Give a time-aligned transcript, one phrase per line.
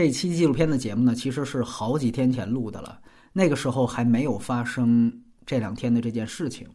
[0.00, 2.98] 这期纪录片的节目呢，其实是好几天前录的了，
[3.34, 5.12] 那个时候还没有发生
[5.44, 6.66] 这两天的这件事情。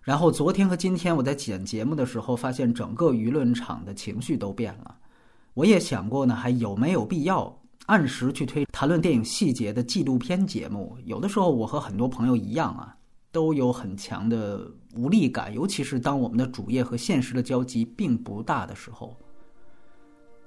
[0.00, 4.96] 然后昨天和今天我在剪节目的时候，发现整个舆论场的情绪都变了。
[5.54, 7.52] 我也想过呢，还有没有必要
[7.86, 10.96] 按时去推谈论电影细节的纪录片节目？
[11.04, 12.96] 有的时候我和很多朋友一样啊，
[13.32, 19.16] 都有很强的无力感，尤其是当我们的主业和现实的交集并不大的时候。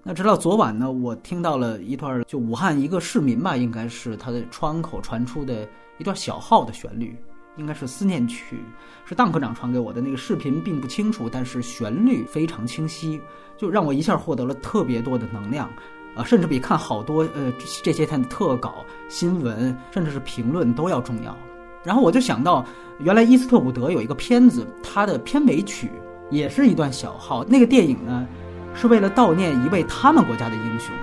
[0.08, 7.18] 那直到昨晚呢，我听到了一段就武汉一个市民吧，应该是他的窗口传出的一段小号的旋律，
[7.58, 8.60] 应该是思念曲，
[9.04, 13.20] 是当科长传给我的那个视频并不清楚，但是旋律非常清晰。
[13.58, 15.68] 就让我一下获得了特别多的能量，
[16.16, 21.36] 啊，甚至比看好多呃这些天的特稿、新闻，甚至是评论都要重要。
[21.84, 22.64] 然后我就想到，
[23.00, 25.90] 原来伊斯特伍德有一个片子，它的片尾曲
[26.30, 27.44] 也是一段小号。
[27.46, 28.28] 那个电影呢，
[28.76, 30.94] 是为了悼念一位他们国家的英雄，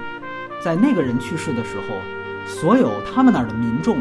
[0.60, 1.96] 在那个人去世的时候，
[2.46, 3.98] 所有他们那儿的民众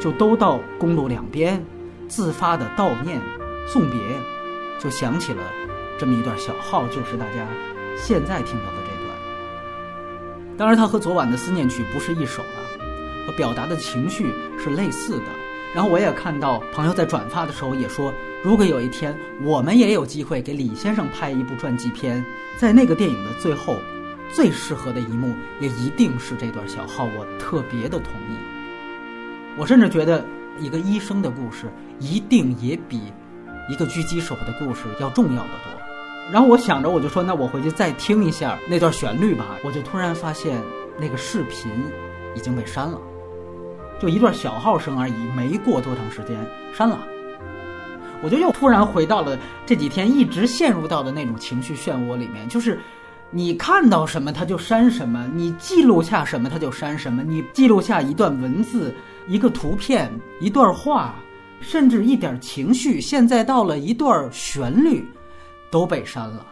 [0.00, 1.62] 就都到公路两边
[2.08, 3.20] 自发的悼念、
[3.66, 3.98] 送别，
[4.78, 5.42] 就想起了
[5.98, 7.46] 这么一段小号，就是大家。
[7.96, 15.24] 现在听到的这段，当然它和昨晚的思念曲不是一首了，和表达的情绪是类似的。
[15.74, 18.12] 然后我也看到朋友在转发的时候也说，
[18.42, 22.24] 如果有一天我们也有机会给李先生拍一部传记片，
[22.58, 23.76] 在那个电影的最后，
[24.32, 27.08] 最适合的一幕也一定是这段小号。
[27.16, 28.36] 我特别的同意。
[29.58, 30.24] 我甚至觉得，
[30.58, 33.12] 一个医生的故事一定也比
[33.68, 35.72] 一个狙击手的故事要重要的多。
[36.30, 39.58] 然后我想着，我就说，那我回去再听一下那段旋律吧。
[39.64, 40.58] 我就突然发现，
[40.98, 41.70] 那个视频
[42.34, 42.98] 已经被删了，
[44.00, 46.38] 就一段小号声而已，没过多长时间
[46.72, 46.98] 删了。
[48.22, 52.78] 我就又突然回到了这几天一直陷入到的那种情绪漩涡里面，就是
[53.30, 58.94] 你看到什么他就删什么，你记录下什么他就删什么，你记录下一段文字、
[59.26, 61.16] 一个图片、一段话，
[61.60, 65.04] 甚至一点情绪，现在到了一段旋律。
[65.72, 66.44] 都被删了，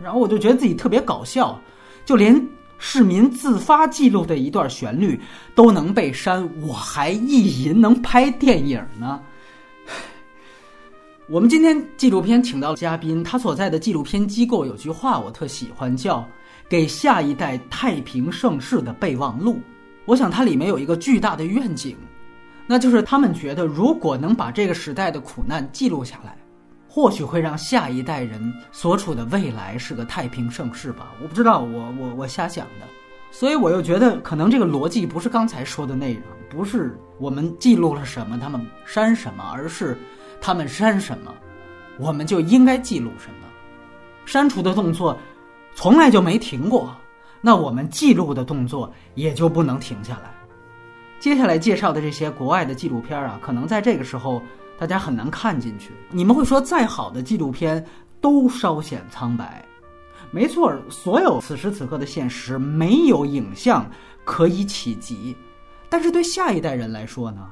[0.00, 1.60] 然后我就觉得自己特别搞笑，
[2.04, 2.40] 就连
[2.78, 5.20] 市民自发记录的一段旋律
[5.52, 9.20] 都能被删，我还意淫能拍电影呢。
[11.30, 16.26] 我们今天纪录片请到嘉宾，他所在的纪录片机构有句话我特喜欢，叫
[16.70, 19.60] “给下一代太平盛世的备忘录”。
[20.06, 21.94] 我想它里面有一个巨大的愿景，
[22.66, 26.34] 那就是他们觉得，如果能把这个时代的苦难记录下来。
[26.90, 31.12] 或许会让下一代人所处的未来是个太平盛世吧？
[31.22, 32.86] 我不知道，我我我瞎想的。
[33.30, 39.94] 所以我又觉得，可能这个逻辑不是刚才说的内容，不是我们记录了什么，他们删什么，而是
[40.40, 41.34] 他们删什么，
[41.98, 43.46] 我们就应该记录什么。
[44.26, 45.16] 删除的动作
[45.74, 46.94] 从来就没停过，
[47.40, 50.34] 那我们记录的动作也就不能停下来。
[51.20, 54.42] 接下来介绍的这些国外的纪录片啊，可能在这个时候。
[54.80, 55.90] 大家很难看进去。
[56.08, 57.84] 你们会说，再好的纪录片
[58.20, 59.64] 都稍显苍白。
[60.30, 63.84] 没错，所有此时此刻的现实没有影像
[64.24, 65.36] 可以企及。
[65.88, 67.50] 但是对下一代人来说呢？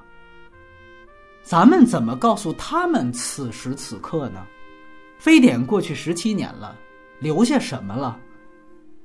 [1.47, 4.45] 咱们怎么告诉他们此时此刻呢？
[5.17, 6.77] 非典过去十七年了，
[7.21, 8.19] 留下什么了？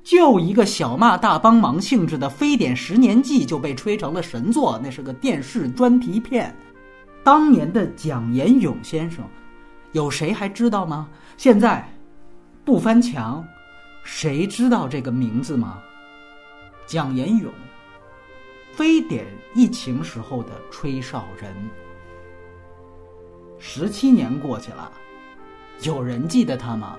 [0.02, 6.52] 就一个小骂大帮忙性质的《非典十年记》就被吹成了神作，那是个电视专题片。
[7.24, 9.24] 当年的蒋延勇先生，
[9.92, 11.08] 有谁还知道吗？
[11.38, 11.88] 现在
[12.66, 13.46] 不翻墙，
[14.04, 15.80] 谁知道这个名字吗？
[16.88, 17.54] 蒋延勇，
[18.74, 21.56] 非典疫情时候的吹哨人。
[23.64, 24.92] 十七年过去了，
[25.84, 26.96] 有人记得他吗？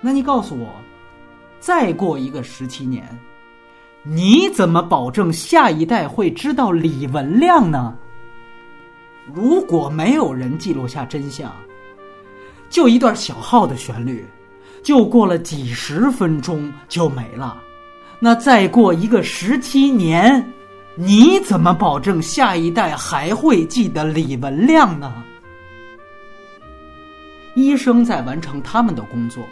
[0.00, 0.68] 那你告诉我，
[1.58, 3.06] 再过一个十七年，
[4.04, 7.92] 你怎么保证下一代会知道李文亮呢？
[9.34, 11.52] 如果没有人记录下真相，
[12.70, 14.24] 就一段小号的旋律，
[14.80, 17.60] 就过了几十分钟就没了。
[18.20, 20.52] 那再过一个十七年，
[20.98, 25.22] 你怎么保证下一代还会记得李文亮呢？
[27.54, 29.44] 医生在完成他们的工作，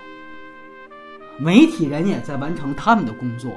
[1.39, 3.53] 媒体人也在完成他们的工作，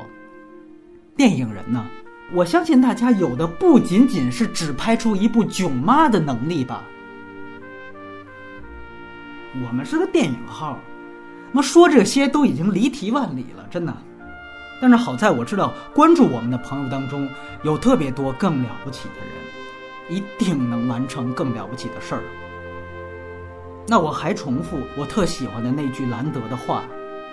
[1.15, 1.85] 电影人呢？
[2.33, 6.83] 我相信大家有的不仅仅是只拍出一部囧妈的能力吧。
[9.65, 10.77] 我们是个电影号，
[11.53, 13.95] 那说这些都已经离题万里了，真的。
[14.81, 17.27] 但是好在我知道，关注我们的朋友当中
[17.63, 22.21] 有特别多更了不起的人，一定能完成更了不起的事儿。
[23.87, 26.83] 那我还重复我特喜欢的那句兰德的话：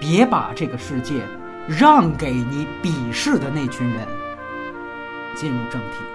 [0.00, 1.22] 别把这个世界
[1.66, 4.06] 让给你鄙视的那群人。
[5.34, 6.13] 进入正题。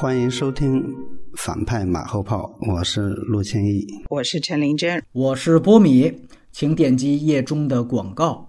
[0.00, 0.80] 欢迎收听
[1.34, 6.08] 《反派马后炮》，我是陆庆义，我是陈林真，我是波米，
[6.52, 8.48] 请点击页中的广告，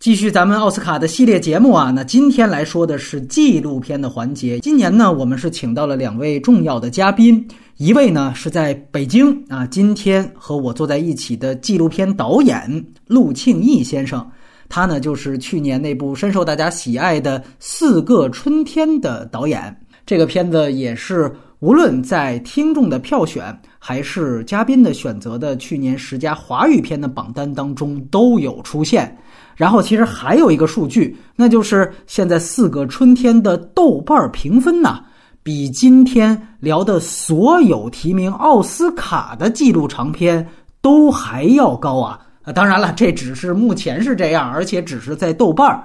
[0.00, 1.92] 继续咱们奥斯卡的系列节目啊。
[1.92, 4.58] 那今天来说的是纪录片的环节。
[4.58, 7.46] 今年呢，我们是请到了两位重要的嘉宾，
[7.76, 14.28] 一位呢是在北京啊，今天和我坐在一起的纪录片导演陆庆义先生，
[14.68, 19.78] 他呢就是去年那部深受大家喜爱的《四个春天》的导演。
[20.04, 29.16] 这个片子也是无论在听众的票选还是嘉宾的选择的去年十佳华语片的榜单当中都有出现。
[29.54, 35.00] 然后其实还有一个数据，那就是现在《四个春天》的豆瓣评分呐，
[35.42, 40.48] 比今天聊的所有提名奥斯卡的纪录长片
[40.80, 42.18] 都还要高啊！
[42.42, 45.84] 啊，当然了，这只是目前是这样，而且只是在豆瓣。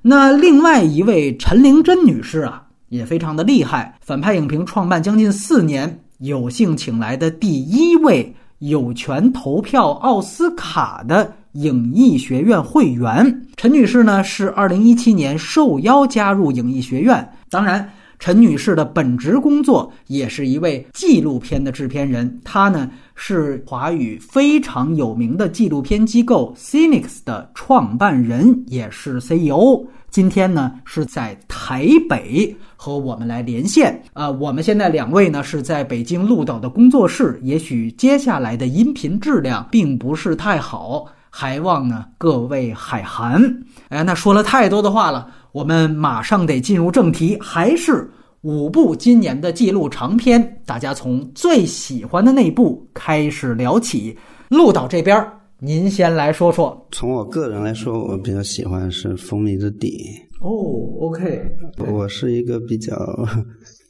[0.00, 2.64] 那另外一位陈玲珍女士啊。
[2.92, 3.98] 也非常的厉害。
[4.02, 17.26] 反派影评创办将近四年，有幸请来的第一位有权投票奥斯卡的影艺学院会员陈女士呢，是二零一七年受邀加入影艺学院。
[17.48, 22.40] 当然，陈女士的本职工作也是一位纪录片的制片人。
[22.44, 29.82] 她呢是华语非常有名的纪录片机构 Cinix 的创办人，也是 CEO。
[30.10, 43.40] 今天呢是在台北和我们来连线啊，我们现在两位呢是在北京鹿岛的工作室，也许接下来的音频质量并不是太好，还望呢各位海涵。
[43.88, 54.18] 哎，那说了太多的话了，我们马上得进入正题，还是五部今年的记录长片，大家从最喜欢的那部开始聊起。
[54.48, 55.24] 鹿岛这边。
[55.64, 56.88] 您先来说说。
[56.90, 60.10] 从我个人来说，我比较喜欢是《蜂蜜之地》。
[60.42, 61.42] 哦，OK。
[61.90, 62.94] 我是一个比较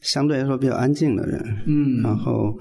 [0.03, 1.43] 相对来说比较安静的人。
[1.67, 2.03] 嗯。
[2.03, 2.57] 然后。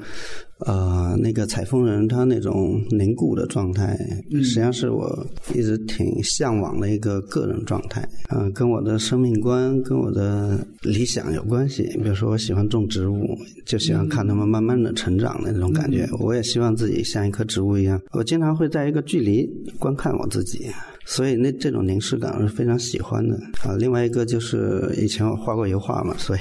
[0.68, 3.98] 呃，那个采风人他那种凝固的状态，
[4.30, 8.08] 实际上是我一直挺向往的一个个人状态。
[8.30, 11.82] 嗯，跟我的生命观、跟我的理想有关系。
[12.04, 13.36] 比如说，我喜欢种植物，
[13.66, 16.08] 就喜欢看它们慢慢的成长的那种感觉。
[16.20, 18.00] 我也希望自己像一棵植物一样。
[18.12, 19.50] 我经常会在一个距离
[19.80, 20.68] 观看我自己。
[21.06, 23.76] 所以那这种凝视感我是非常喜欢的啊。
[23.78, 26.40] 另外一个就是以前我画过油画嘛，所以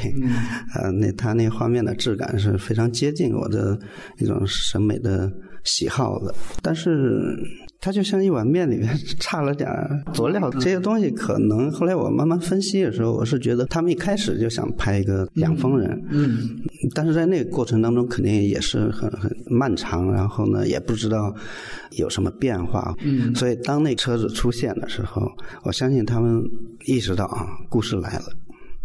[0.75, 3.79] 呃，那它那画面的质感是非常接近我的
[4.19, 5.31] 一种审美的
[5.65, 6.35] 喜好的。
[6.63, 7.37] 但是
[7.81, 9.69] 它就像一碗面里面 差了点
[10.13, 16.61] 佐料，这些东西可能后来我慢慢分析的时候，我是觉得他们一开始就想拍一个养蜂人，嗯，
[16.95, 21.35] 但是在那个过程当中肯定也是很很漫长，然后呢也不知道。
[21.97, 22.95] 有什么变化？
[23.03, 25.29] 嗯，所以当那车子出现的时候，
[25.65, 26.41] 我相信他们
[26.87, 28.27] 意识到啊，故事来了。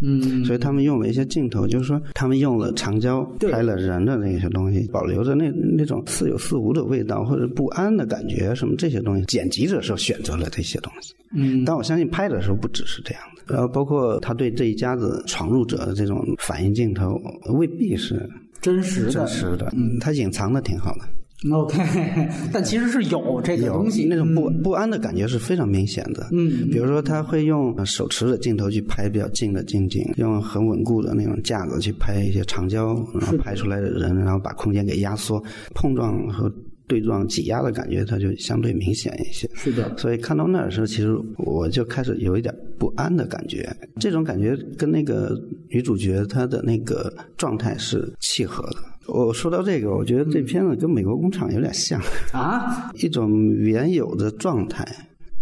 [0.02, 11.14] 嗯，所以他们用了一些镜头，就是说他们用了长焦拍了人的那些东西，保留着那那种似有似无的味道或者不安的感觉，什么这些东西，剪辑的时候选择了这些东西。
[11.34, 17.20] 嗯，但我相信拍的时候不只是这样的，然后包括他对这一家子闯入者的这种反应镜头，
[17.54, 18.30] 未必是
[18.62, 19.72] 真实的，真实的。
[19.76, 21.02] 嗯，他隐藏的挺好的。
[21.52, 21.78] OK，
[22.52, 26.28] 但其实是有这个东西，那种不不安的感觉是非常明显的。
[26.32, 35.44] 嗯，比如说他会用手持的镜头去拍比较近的近景，用很稳固的那种架子去拍一些长焦，然后拍出来的人，然后把空间给压缩，
[35.76, 36.52] 碰撞和
[36.88, 39.48] 对撞挤压的感觉，它就相对明显一些。
[39.56, 43.70] 是的，所以看到那儿的时候，其实我就开始有一点不安的感觉。
[44.00, 45.38] 这种感觉跟那个
[45.70, 48.78] 女主角她的那个状态是契合的。
[49.08, 54.86] 我说到这个，我觉得这片子跟《美国工厂》有点像啊，一种原有的状态。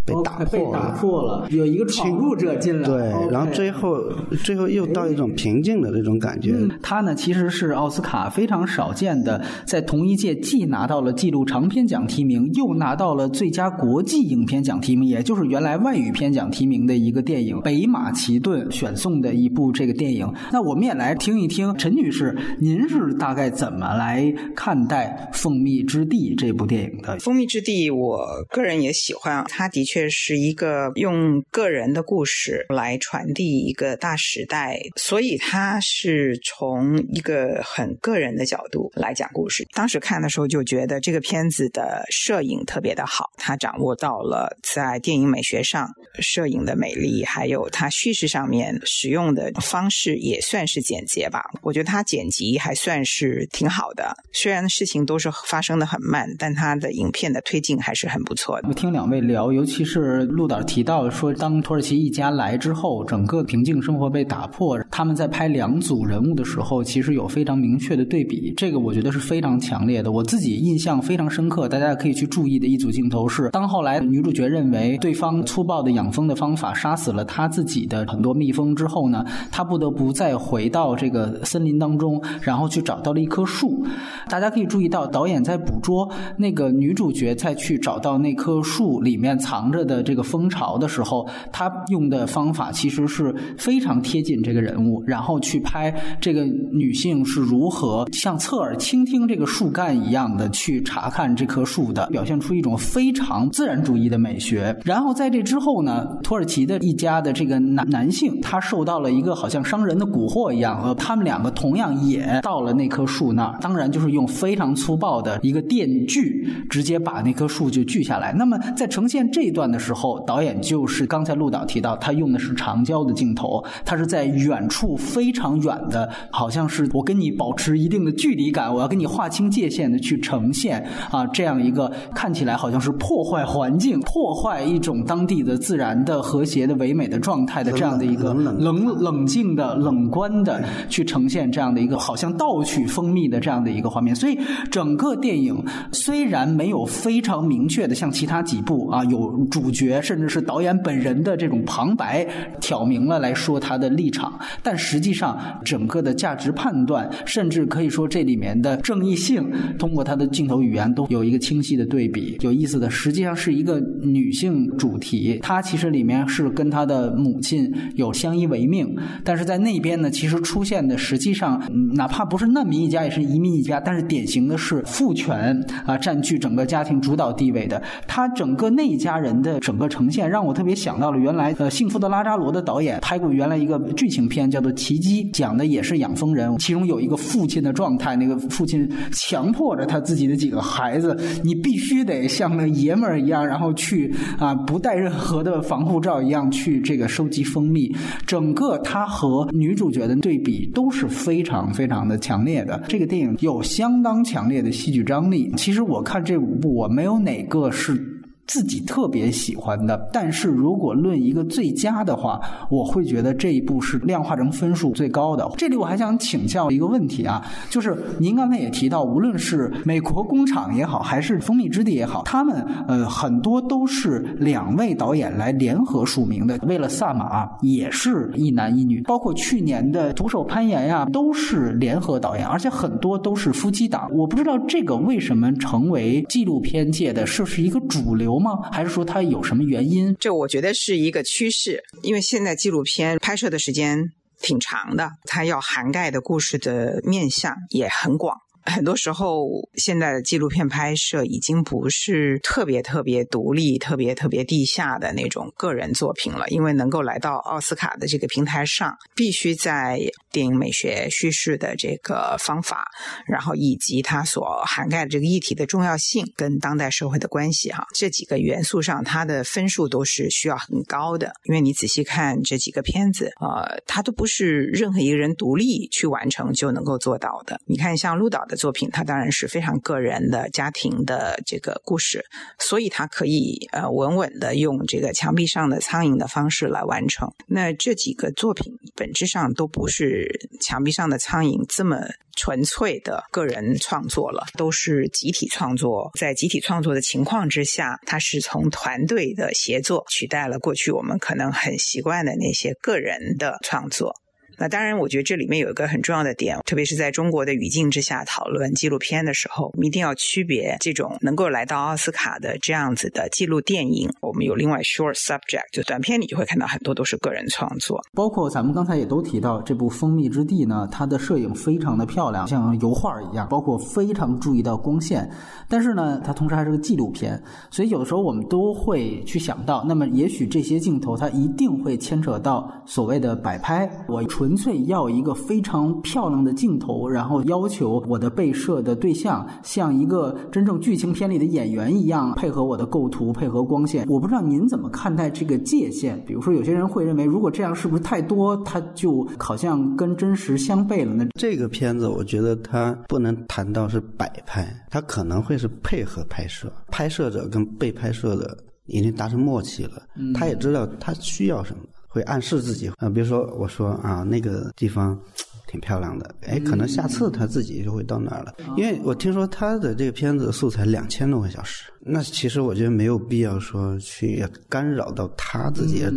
[0.05, 2.98] 被打破了，被打破了，有一个闯入者进来，对，
[3.31, 4.01] 然后最后
[4.43, 6.53] 最后又到一种平静的这种感觉。
[6.81, 20.29] 他呢，其实是奥斯卡非常少见的，在同一届既拿到了纪录长片奖提名，又拿到了最佳国际影片奖提名，也就是原来外语片奖提名的一个电影《北马其顿》选送的一部这个电影。
[20.51, 27.17] 那我们也来听一听陈女士，您是大概怎么来看待《蜂蜜之地》这部电影的？
[27.22, 29.92] 《蜂蜜之地》，我个人也喜欢，它的确。
[29.93, 39.67] 确是一个用个人的故事来传递一个大时代，所以他是从一个很个人的角度来讲故事。
[39.71, 45.88] 当时看的时候就觉得这个片子的摄影特别的好，他掌握到了在电影美学上
[46.19, 51.43] 摄影的美丽，还有他叙事上面使用的方式也算是简洁吧。
[51.62, 58.67] 我觉得他剪辑还算是挺好的，虽然事情都是发生的很慢，但他的影片的推进还是很不错的。
[58.69, 64.79] 我听两位聊，尤其是陆导提到说，当土耳其一家来之后，整个平静生活被打破。
[64.89, 70.11] 他们在拍两组人物的时候，其实有非常明确的对比，这个我觉得是非常强烈的。
[70.11, 83.85] 我自己印象非常深刻，大家可以去注意的一组镜头是，当后来女主角认为对方粗暴的养蜂的方法杀死了她自己的很多蜜蜂之后呢，她不得不再回到这个森林当中，然后去找到了一棵树。
[84.29, 104.74] 大家可以注意到，导演在捕捉那个女主角再去找到那棵树里面藏着的这个风潮的时候，他用的方法其实是非常贴近这个人物，然后去拍这个女性是如何像侧耳倾听这个树干一样的去查看这棵树的，表现出一种非常自然主义的美学。
[104.86, 118.32] 然后在这之后呢，土耳其的一家的这个男男性，他受到了一个好像商人的蛊惑一样，呃，他们两个同样也到了那棵树那儿，当然就是用非常粗暴的一个电锯直接把那棵树就锯下来。
[118.34, 144.13] 那么在呈现这一段的时候，导演就是刚才陆导提到，他用的是长焦的镜头，他是在远处非常远的，好像是我跟你保持一定的距离感，我要跟你划清界限的去呈现啊这样一个看起来好像是破坏环境、破坏一种当地的自然的和谐的唯美的状态的这样的一个冷冷冷静的、冷观的去呈现这样的一个好像盗取蜂蜜的这样的一个画面。
[144.13, 144.38] 所以
[144.70, 152.27] 整个电影虽然没有非常明确的像其他几部啊有主角甚至是导演本人的这种旁白
[152.60, 154.33] 挑明了来说他的立场，
[154.63, 162.36] 但实际上整个的价值判断，甚至可以说这里面的正义性，通过他的镜头语言都有一个清晰的对比。
[162.41, 171.62] 有意思的，实际上是一个女性主题，她其实里面是跟她的母亲有相依为命，但是在那边呢，其实出现的实际上
[171.93, 177.79] 哪怕不是难民一家，也是移民一家，但是典型的是父权啊占据整个家庭主导地位的。
[178.07, 197.93] 他整个那一家人的整个呈现，让我特别想到了原来呃《幸福的拉扎罗》的导演拍过原来一个剧情片叫做《奇迹》，讲的也是养蜂人，其中有一个父亲的状态，那个父亲强迫着他自己的几个孩子，你必须得像那爷们儿一样，然后去啊不带任何的防护罩一样去这个收集蜂蜜。
[198.25, 202.81] 整个他和女主角的对比都是非常非常的强烈的。
[202.88, 205.51] 这个电影有相当强烈的戏剧张力。
[205.57, 208.12] 其实我看这五部，我没有哪个是。
[208.45, 215.50] 自己特别喜欢的，但是如果论一个最佳的话，我会觉得这一部是量化成分数最高的。
[215.57, 222.55] 这里我还想请教一个问题啊，就是您刚才也提到，无论是美国工厂也好，还是蜂蜜之地也好，他们
[222.88, 226.59] 呃很多都是两位导演来联合署名的。
[226.63, 234.09] 为了萨马也是一男一女，包括去年的徒手攀岩呀，都是联合导演，而且很多都是夫妻档。
[234.13, 238.69] 我不知道这个为什么成为纪录片界的是不是一个主流吗？
[238.71, 240.15] 还是说它有什么原因？
[240.19, 248.37] 这我觉得是一个趋势，因为现在纪录片拍摄的时间挺长的，它要涵盖的故事的面向也很广。
[248.65, 260.00] 很多时候，现在的纪录片拍摄已经不是特别特别独立、特别特别地下的那种个人作品了，因为能够来到奥斯卡的这个平台上，必须在
[260.32, 262.86] 电影美学叙事的这个方法，
[263.27, 271.34] 然后以及它所涵盖的这个议题的重要性跟当代社会的关系哈，这几个元素上，它的分数都是需要很高的。
[271.43, 277.60] 因为你仔细看这几个片子，呃，它都不是任何一个人独立去完成就能够做到的。
[277.65, 282.25] 你看，像陆导的作品，它当然是非常个人的家庭的这个故事，
[282.60, 287.31] 所以它可以呃稳稳的用这个墙壁上的苍蝇的方式来完成。
[287.48, 291.98] 那这几个作品本质上都不是墙壁上的苍蝇这么
[292.36, 296.10] 纯粹的个人创作了，都是集体创作。
[296.19, 304.15] 在集体创作的情况之下，它是从团队的协作取代了过去我们可能很习惯的那些个人的创作。
[304.57, 314.10] 那当然，我觉得这里面有一个很重要的点，特别是在中国的语境之下讨论纪录片的时候，我们一定要区别这种能够来到奥斯卡的这样子的纪录电影。
[314.22, 318.01] 我们有另外 short subject，就短片，你就会看到很多都是个人创作。
[318.13, 325.29] 包括咱们刚才也都提到，这部《蜂蜜之地》呢，它的摄影非常的漂亮，像油画一样，包括非常注意到光线。
[325.67, 327.41] 但是呢，它同时还是个纪录片，
[327.72, 333.89] 所以有的时候我们都会去想到，那么也许这些镜头它一定会牵扯到所谓的摆拍。
[334.07, 344.05] 我出纯粹要一个非常漂亮的镜头，然后要求我的被摄的对象像一个真正剧情片里的演员一样配合我的构图、配合光线。
[344.09, 346.21] 我不知道您怎么看待这个界限？
[346.25, 351.25] 比如说，有些人会认为，如果这样是不是太多，它就好像跟真实相悖了呢？
[351.39, 358.57] 这个片子，我觉得它不能谈到是摆拍，它可能会是配合拍摄，拍摄者跟被拍摄的
[358.88, 360.03] 已经达成默契了，
[360.35, 361.83] 他也知道他需要什么。
[362.13, 365.20] 会暗示自己啊，比如说我说啊，那个地方
[365.65, 368.53] 挺漂亮的，哎，可能下次他自己就会到那儿了。
[368.77, 376.13] 因为我听说他的这个片子素材两千多个小时，那其实我觉得没有必要说去干扰到他自己的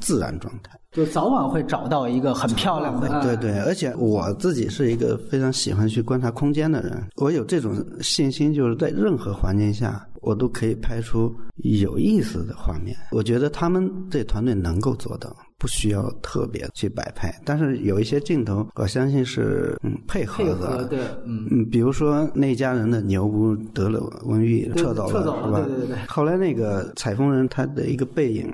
[0.00, 3.20] 自然状态，就早晚会找到一个很漂亮的。
[3.20, 10.06] 对对，而且我自己是一个非常喜欢去观察空间的人，我有这种信心，就是在任何环境下。
[10.22, 17.32] 我都可以拍出有意思的画面，我觉得他们这团队能够做到，不需要特别去摆拍。
[17.44, 25.60] 但是有一些镜头，我相信是嗯配合的，对，嗯嗯，比如说那家人的牛不得了瘟疫，撤走了，是吧？
[25.66, 25.96] 对对对。
[26.06, 28.52] 后来那个采风人他的一个背影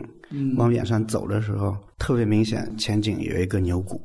[0.56, 4.00] 往远山走的时候，特别明显，前景有一个牛骨。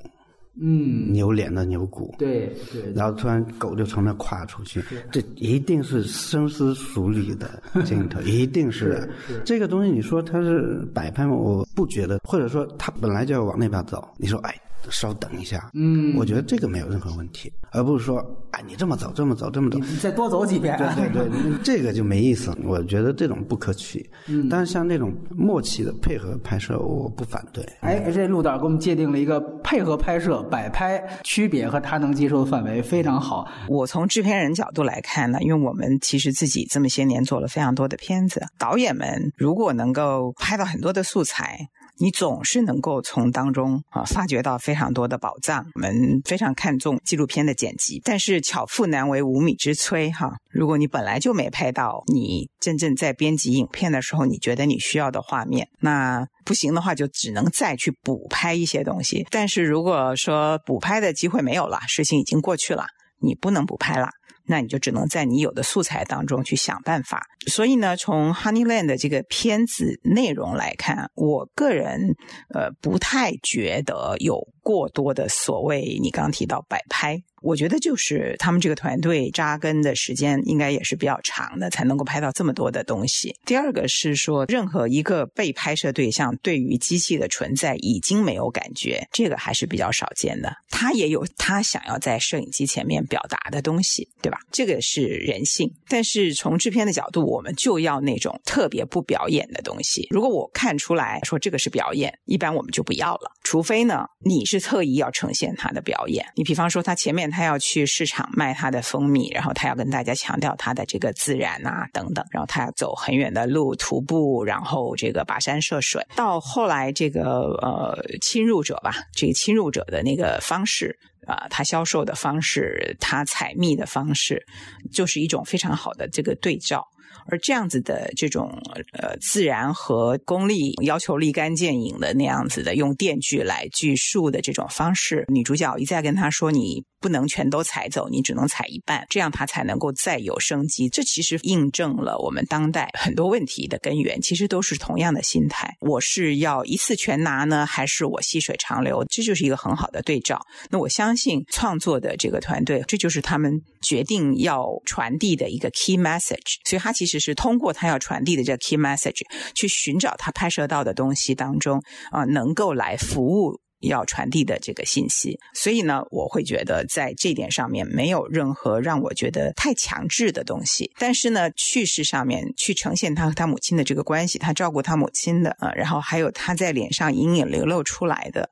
[0.59, 9.09] 嗯，牛脸的牛骨，对对，然后突然狗就从那跨出去，这一定是深思熟虑的 镜头，一定是
[9.43, 9.91] 这个东西。
[9.91, 11.33] 你说它是摆拍吗？
[11.35, 14.53] 我不觉得，或者说它本来就要往那边走，你说哎。
[14.91, 18.19] 稍等一下，嗯，我觉得这个没有任何问题，而不是说，
[18.51, 22.55] 哎，你这么走，这么走，这么走，你再多走几遍，对对对， 这个就没意思。
[22.63, 24.09] 我觉得这种不可取。
[24.27, 27.63] 嗯，但是像那种默契的配合拍摄，我不反对。
[27.81, 33.47] 哎，这陆导给我们界定了一个配合拍摄、摆拍区别和他能接受的范围，非常好。
[33.67, 41.67] 我从制片人角度来看呢，因为我们其实自己这么些年做了非常多的片子，导演们如果能够拍到很多的素材。
[41.99, 45.65] 你总是能够从当中啊发掘到非常多的宝藏。
[45.75, 50.33] 我们非常看重纪录片的剪辑，但是巧妇难为无米之炊哈。
[50.49, 59.25] 如果你本来就没拍到你真正在编辑影片的时候，你觉得你需要的画面，那不行的话，就只能再去补拍一些东西。
[59.29, 62.85] 但是如果说补拍的机会没有了，事情已经过去了，
[63.21, 64.09] 你不能补拍了。
[64.45, 67.25] 那你就只能在你有的素材当中去想办法。
[67.47, 72.15] 所以呢，从 Honeyland 的这个片子内容来看，我个人
[72.53, 77.21] 呃不太觉得有过多的所谓你刚刚提到摆拍。
[77.43, 83.35] 我觉得就是他们这个团队扎根的时间应该也是比较长的，才能够拍到这么多的东西。
[83.45, 90.55] 第二个是说，任何一个被拍摄对象对于机器的存在已经没有感觉，这个还是比较少见的。
[90.69, 94.37] 他也有他想要在摄影机前面表达的东西，对吧？
[94.49, 95.69] 这个是人性。
[95.89, 100.07] 但是从制片的角度，我们就要那种特别不表演的东西。
[100.09, 103.33] 如果我看出来说这个是表演，一般我们就不要了。
[103.43, 106.25] 除非呢，你是特意要呈现他的表演。
[106.37, 107.32] 你比方说他前面。
[107.33, 116.05] 他要去市场卖他的蜂蜜，然后他要跟大家强调他的这个自然呐等等，然后他要走很远的路徒步，然后这个跋山涉水。
[116.15, 117.21] 到后来这个
[117.61, 124.45] 呃侵入者吧，这个侵入者的那个方式啊，他销售的方式，他采蜜的方式，
[124.91, 126.87] 就是一种非常好的这个对照。
[127.27, 128.61] 而这样子的这种
[128.93, 145.73] 呃自然和功利要求立竿见影的那样子的用电锯来锯树的这种方式，女主角一再跟他说：“你不能全都采走，你只能采一半，这样他才能够再有生机。”这其实印证了我们当代很多问题的根源，其实都是同样的心态。
[145.79, 149.05] 我是要一次全拿呢，还是我细水长流？
[149.09, 150.45] 这就是一个很好的对照。
[150.69, 156.59] 那我相信创作的这个团队，这就是他们决定要传递的一个 key message。
[156.65, 157.12] 所以，他其实。
[157.13, 159.21] 只是通过他要传递的这 key message
[159.53, 165.37] 去寻找他拍摄到的东西当中啊，能够来服务要传递的这个信息。
[165.53, 170.91] 所以呢，我会觉得在这点上面没有任何让我觉得太强制的东西。
[170.97, 178.49] 但是呢，叙事上面去呈现他和他母亲的这个关系，他照顾他母亲的啊，然后还有他在脸上隐隐流露出来的。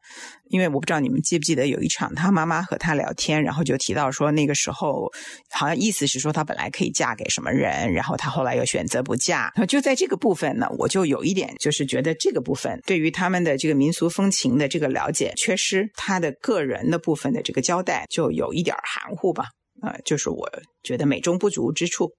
[0.52, 5.12] 因为我不知道你们记不记得有一场他妈妈和他聊天，然后就提到说那个时候
[5.50, 9.52] 好像意思是说她本来可以嫁给什么人，然后她后来又选择不嫁。
[9.68, 19.46] 就在这个部分呢，我就有一点就是觉得这个部分对于他们的这个民俗风情的这个了解缺失，他的个人的部分的这个交代就有一点含糊吧。
[19.82, 20.48] 呃，就是我
[20.84, 22.12] 觉得美中不足之处。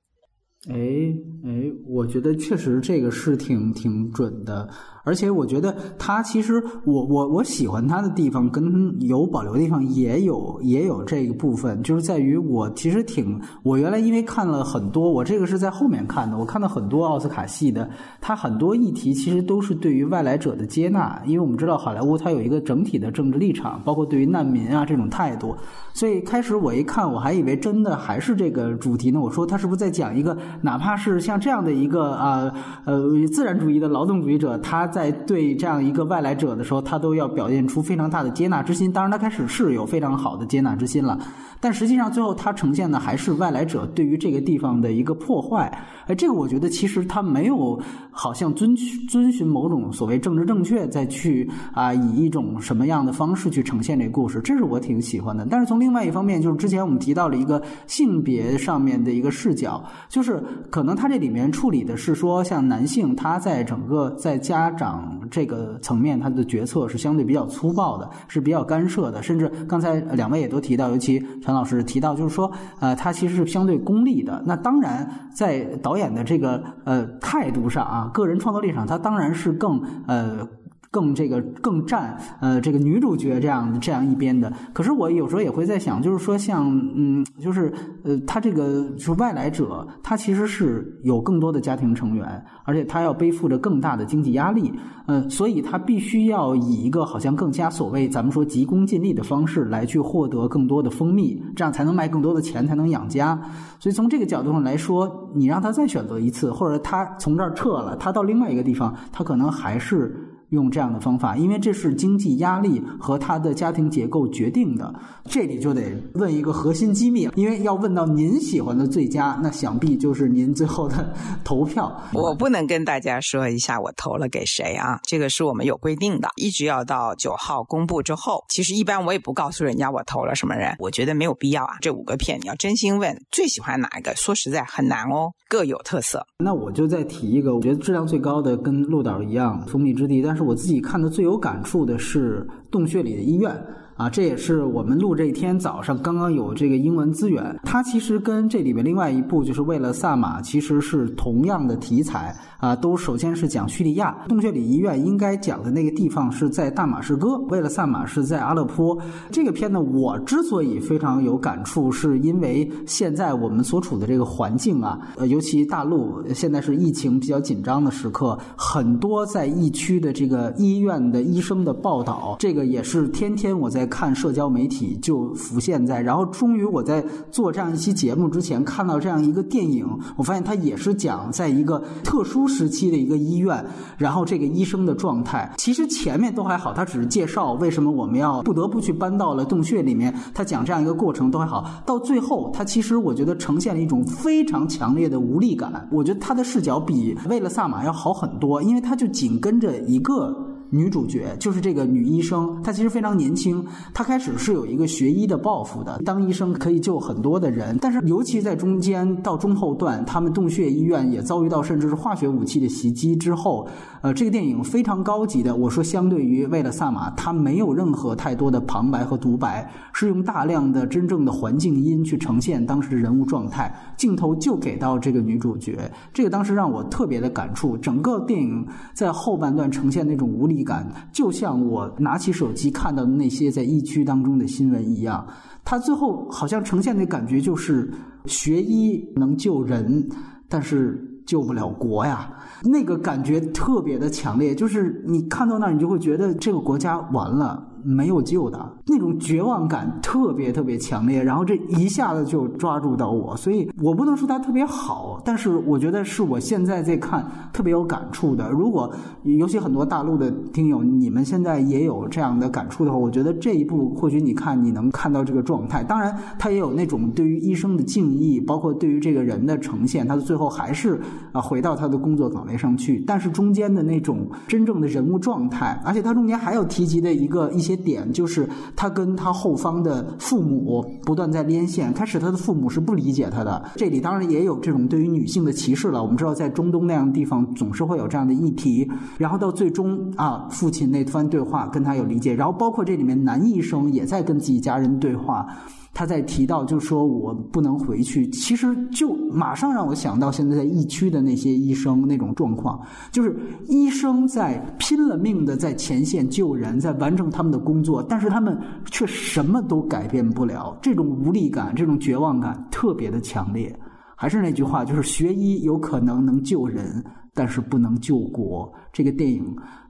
[0.68, 4.68] 哎哎，我觉得确实这个是挺挺准的。
[5.04, 25.56] 而且我觉得他其实，我我我喜欢他的地方跟有保留的地方也有也有这个部分，就是在于我其实挺我原来因为看了很多，我这个是在后面看的，我看到很多奥斯卡系的，他很多议题其实都是对于外来者的接纳，因为我们知道好莱坞它有一个整体的政治立场，包括对于难民啊这种态度，
[25.92, 34.91] 所以开始我一看我还以为真的还是这个主题呢，我说他是不是在讲一个哪怕是像这样的一个啊呃自然主义的劳动主义者他。
[34.92, 38.92] 在对这样一个外来者的时候，他都要表现出非常大的接纳之心。
[38.92, 41.18] 当然，他开始是有非常好的接纳之心了，
[41.62, 45.72] 但实际上最后它呈现的还是外来者对于这个地方的一个破坏。
[46.08, 48.74] 哎，这个我觉得其实它没有好像遵
[49.08, 55.46] 遵循某种所谓政治正确，再去啊以一种什么样的方式去呈现这个故事，这是我挺喜欢的。
[55.48, 64.72] 但是从另外一方面，就是之前我们提到了一个性别上面的一个视角，就是可能它这里面处理的是说，像男性他在整个在家。
[64.72, 71.22] 长这个层面，他的决策是相对比较粗暴的，是比较干涉的，甚至刚才两位也都提到，尤其
[71.52, 74.42] 陈老师提到，就是说，呃，他其实是相对功利的。
[74.46, 80.48] 那当然，在导演的这个呃态度上啊，个人创作力上，他当然是更呃。
[80.92, 87.72] 更这个更占呃这个女主角这样这样一边的，可是我有时候也会在想，就是说像嗯，就是
[88.04, 94.70] 呃，他这个是外来者，他其实是有更多的家庭成员，而且他要背负着更大的经济压力，
[95.06, 103.40] 嗯，所以他必须要以一个好像更加所谓咱们说急功近利的方式来去获得更多的蜂蜜，这样才能卖更多的钱，才能养家。
[103.78, 110.28] 所以从这个角度上来说，你让他再选择一次，或者他从这儿撤了，他到另外一个地方，他可能还是。
[110.52, 114.94] 用这样的方法，因为这是经济压力和他的家庭结构决定的。
[115.24, 115.82] 这里就得
[116.14, 121.12] 问一个核心机密，因为要问到您喜欢的最佳，那想必就是您最后的
[121.42, 121.90] 投票。
[122.12, 128.44] 我不能跟大家说一下我投了给谁啊，这个是我们有规定的，一直要到九号公布之后。
[128.50, 131.76] 其实一般我也不告诉人家我投了什么人，我觉得没有必要啊。
[131.80, 136.26] 这五个片你要真心问最喜欢哪一个，说实在很难哦，各有特色。
[136.38, 140.41] 那我就再提一个，我觉得质量最高的跟鹿岛一样，蜂蜜之地，但是。
[140.42, 143.50] 我自己看的最有感触的是洞穴里的医院。
[143.94, 147.60] 啊，这也是我们录这一天早上刚刚有这个英文资源。
[147.62, 152.74] 它其实跟这里面另外一部就是为了萨马，其实是同样的题材啊。
[152.74, 158.98] 都首先是讲叙利亚洞穴里医院，应该讲的那个地方是在大马士革，为了萨马是在阿勒颇。
[159.30, 173.82] 这个片呢，我之所以非常有感触，是因为现在我们所处的这个环境啊，呃，尤其大陆现在是疫情比较紧张的时刻，很多在疫区的这个医院的医生的报道，这个也是天天我在。
[173.92, 183.64] 看社交媒体就浮现在，然后终于我在做这样一期节目之前看到这样一个电影，我发现它也是讲在一个特殊时期的一个医院，
[183.96, 200.51] 然后这个医生的状态，其实前面都还好，他只是介绍为什么我们要不得不去搬到了洞穴里面，他讲这样一个过程都还好，到最后他其实我觉得呈现了一种非常强烈的无力感，我觉得他的视角比为了萨马要好很多，因为他就紧跟着一个。
[200.74, 203.62] 女主角就是这个女医生，她其实非常年轻。
[203.92, 207.76] 她开始是有一个学医的抱负的，当医生可以救很多的人。
[207.78, 213.68] 但是，尤其在中间到中后段，他们洞穴医院也遭遇到甚至是化学武器的袭击之后，
[214.02, 215.56] 呃，这个电影非常高级的。
[215.56, 223.72] 我说，相对于为了萨马，它没有任何太多的旁白和独白，是用大量的真正的环境音去呈现当时的人物状态。
[223.96, 225.78] 镜头就给到这个女主角，
[226.12, 227.76] 这个当时让我特别的感触。
[227.78, 230.62] 整个电影在后半段呈现那种无力。
[230.62, 235.26] 感就像我拿起手机看到的那些在疫区当中的新闻一样，
[235.64, 237.92] 他最后好像呈现的感觉就是
[238.26, 240.08] 学医能救人，
[240.48, 242.30] 但是救不了国呀。
[242.64, 247.68] 那个感觉特别的强烈，就是你看到那儿，你就会觉得这个国家完了。
[247.84, 258.50] 没有救的那种绝望感特别特别强烈，然后这一下子就抓住到我，所以我不能说它特别好，但是我觉得是我现在在看特别有感触的。
[258.50, 258.92] 如果
[259.24, 265.82] 尤其很多大陆的听友，你们现在也有这样的感触的话，我觉得这一部或许你看你能看到这个状态。
[265.82, 271.00] 当然，他也有那种对于医生的敬意，包括对于这个人的呈现，他的最后还是
[271.32, 273.02] 啊回到他的工作岗位上去。
[273.06, 277.71] 但是中间的那种真正的人物状态，而且他中间还有提及的一个一些。
[277.74, 281.92] 些点，就是他跟他后方的父母不断在连线。
[281.92, 286.02] 开始他的父母是不理解他的，这里当然也有这种对于女性的歧视了。
[286.02, 288.90] 我们知道，在中东那样的地方，总是会有这样的议题。
[289.18, 295.46] 然后到最终啊，父亲那番对话跟他有理解，然后包括这里面男医生也在跟自己家人对话。
[295.94, 303.36] 他在提到，就是说我不能回去，其实就马上让我想到现在在疫区的那些医生那种状况，就是
[303.68, 308.58] 医生在拼了命的在前线救人，在完成他们的工作，但是他们
[308.90, 313.78] 却什么都改变不了，这种无力感、这种绝望感特别的强烈。
[314.16, 318.72] 还是那句话，就是学医有可能能救人，但是不能救国。
[318.92, 319.44] 这个电影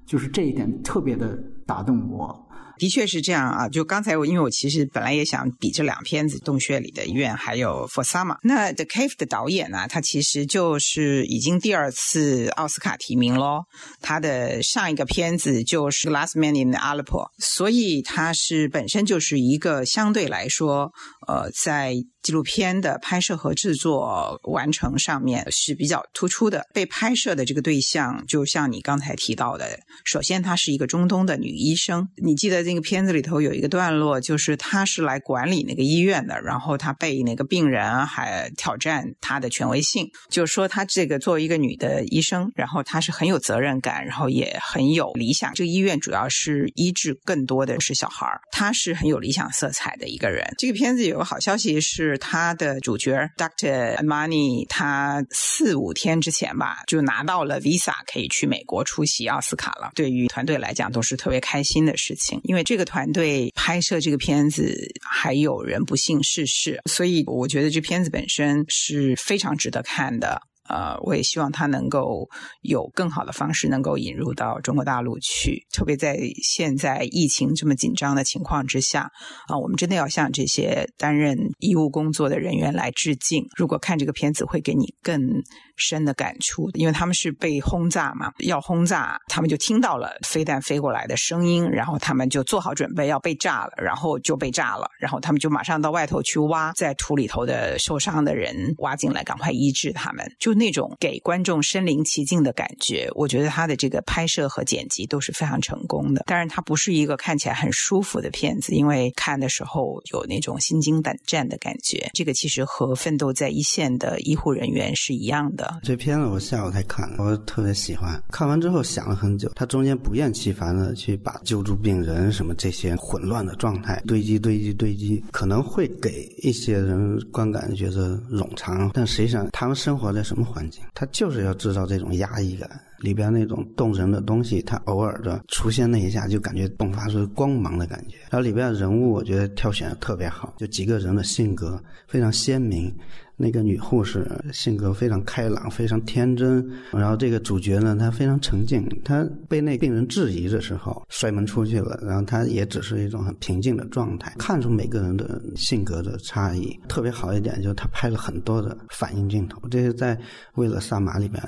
[0.05, 2.35] 就是这一点特别的打动我。
[2.83, 3.68] 的确是这样啊！
[3.68, 8.35] 就刚才我，因为我其实本来也想比这两片子《洞穴里的医院》还有《For Summer》。
[8.42, 13.62] 那《The Cave》的导演呢，他其实就是已经第二次奥斯卡提名喽。
[14.01, 17.05] 他的上一个片子就是《Last Man in Aleppo》，
[17.38, 20.92] 所以他是本身就是一个相对来说，
[21.26, 21.94] 呃，在。
[22.22, 26.64] 纪录片的拍摄和制作完成上面是比较突出的。
[26.72, 32.06] 被拍摄的这个对象，就像你刚才提到的，首先她是一个中东的女医生。
[32.22, 45.52] 你记得那个片子里头有一个段落，就是她是来管理那个医院的，然后她被那个病人还挑战她的权威性，就是说她这个作为一个女的医生，然后她是很有责任感，然后也很有理想。
[45.54, 50.46] 这个医院主要是医治更多的是小孩儿，她是很有理想色彩的一个人。
[50.56, 52.18] 这个片子有个好消息是。
[52.33, 53.96] 他的主角 Dr.
[53.96, 59.90] Amani，他四五天之前吧，就拿到了 visa，可以去美国出席奥斯卡了。
[59.94, 62.40] 对于团队来讲，都是特别开心的事情。
[62.44, 70.40] 因为这个团队拍摄这个片子，还有人不幸逝世，所以我觉得这片子本身是非常值得看的。
[70.68, 72.29] 呃，我也希望他能够
[72.62, 79.11] 有更好的方式能够引入到中国大陆去，特别在现在疫情这么紧张的情况之下，
[79.48, 83.46] 啊，我们真的要向这些担任医务工作的人员来致敬。
[83.57, 85.42] 如果看这个片子，会给你更。
[85.76, 103.08] 深的感触，因为他们是被轰炸嘛，要轰炸，他们就听到了飞弹飞过来的声音，然后他们就做好准备要被炸了，然后就被炸了，然后他们就马上到外头去挖，在土里头的受伤的人挖进来，赶快医治他们，就那种给观众身临其境的感觉。
[103.14, 112.11] 我觉得他的这个拍摄和剪辑都是非常成功的，当然它不是一个看起来很舒服的片子，因为看的时候有那种心惊胆战的感觉。
[112.14, 115.62] 这个其实和奋斗在一线的医护人员是一样的。
[115.83, 118.22] 这片子我下午才看，我特别喜欢。
[118.31, 130.83] 看完之后想了很久，他中间不厌其烦的去把救助病人什么这些混乱的状态堆积、堆积、堆积，可能会给一些人观感觉得冗长，但实际上他们生活在什么环境？
[130.94, 132.68] 他就是要制造这种压抑感。
[133.03, 138.17] 里边那种动人的东西，它偶尔的出现那一下，就感觉迸发出光芒的感觉。
[138.31, 142.91] 然后里边的人物，我觉得挑选的特别好，就几个人的性格非常鲜明。
[143.35, 146.65] 那个女护士性格非常开朗，非常天真。
[146.93, 148.87] 然后这个主角呢，他非常沉静。
[149.05, 151.99] 他被那病人质疑的时候，摔门出去了。
[152.07, 156.79] 然后他也只是一种很平静的状态，看出每个人的性格的差异。
[156.88, 160.15] 特别好一点就是他拍了很多的反应镜头，这是在
[160.55, 161.43] 《为了萨马》里边。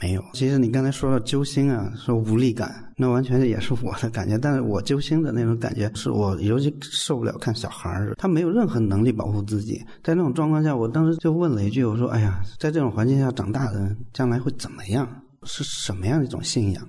[0.00, 4.36] 没有，其实你刚才说到揪心啊，说无力感，那完全也是我的感觉。
[4.36, 15.08] 但是我揪心的那种感觉，是我尤其受不了看小孩儿，他没有任何能力保护自己，在那种状况下，我当时就问了一句，我说：“哎呀，在这种环境下长大的人，将来会怎么样？
[15.44, 16.88] 是什么样的一种信仰？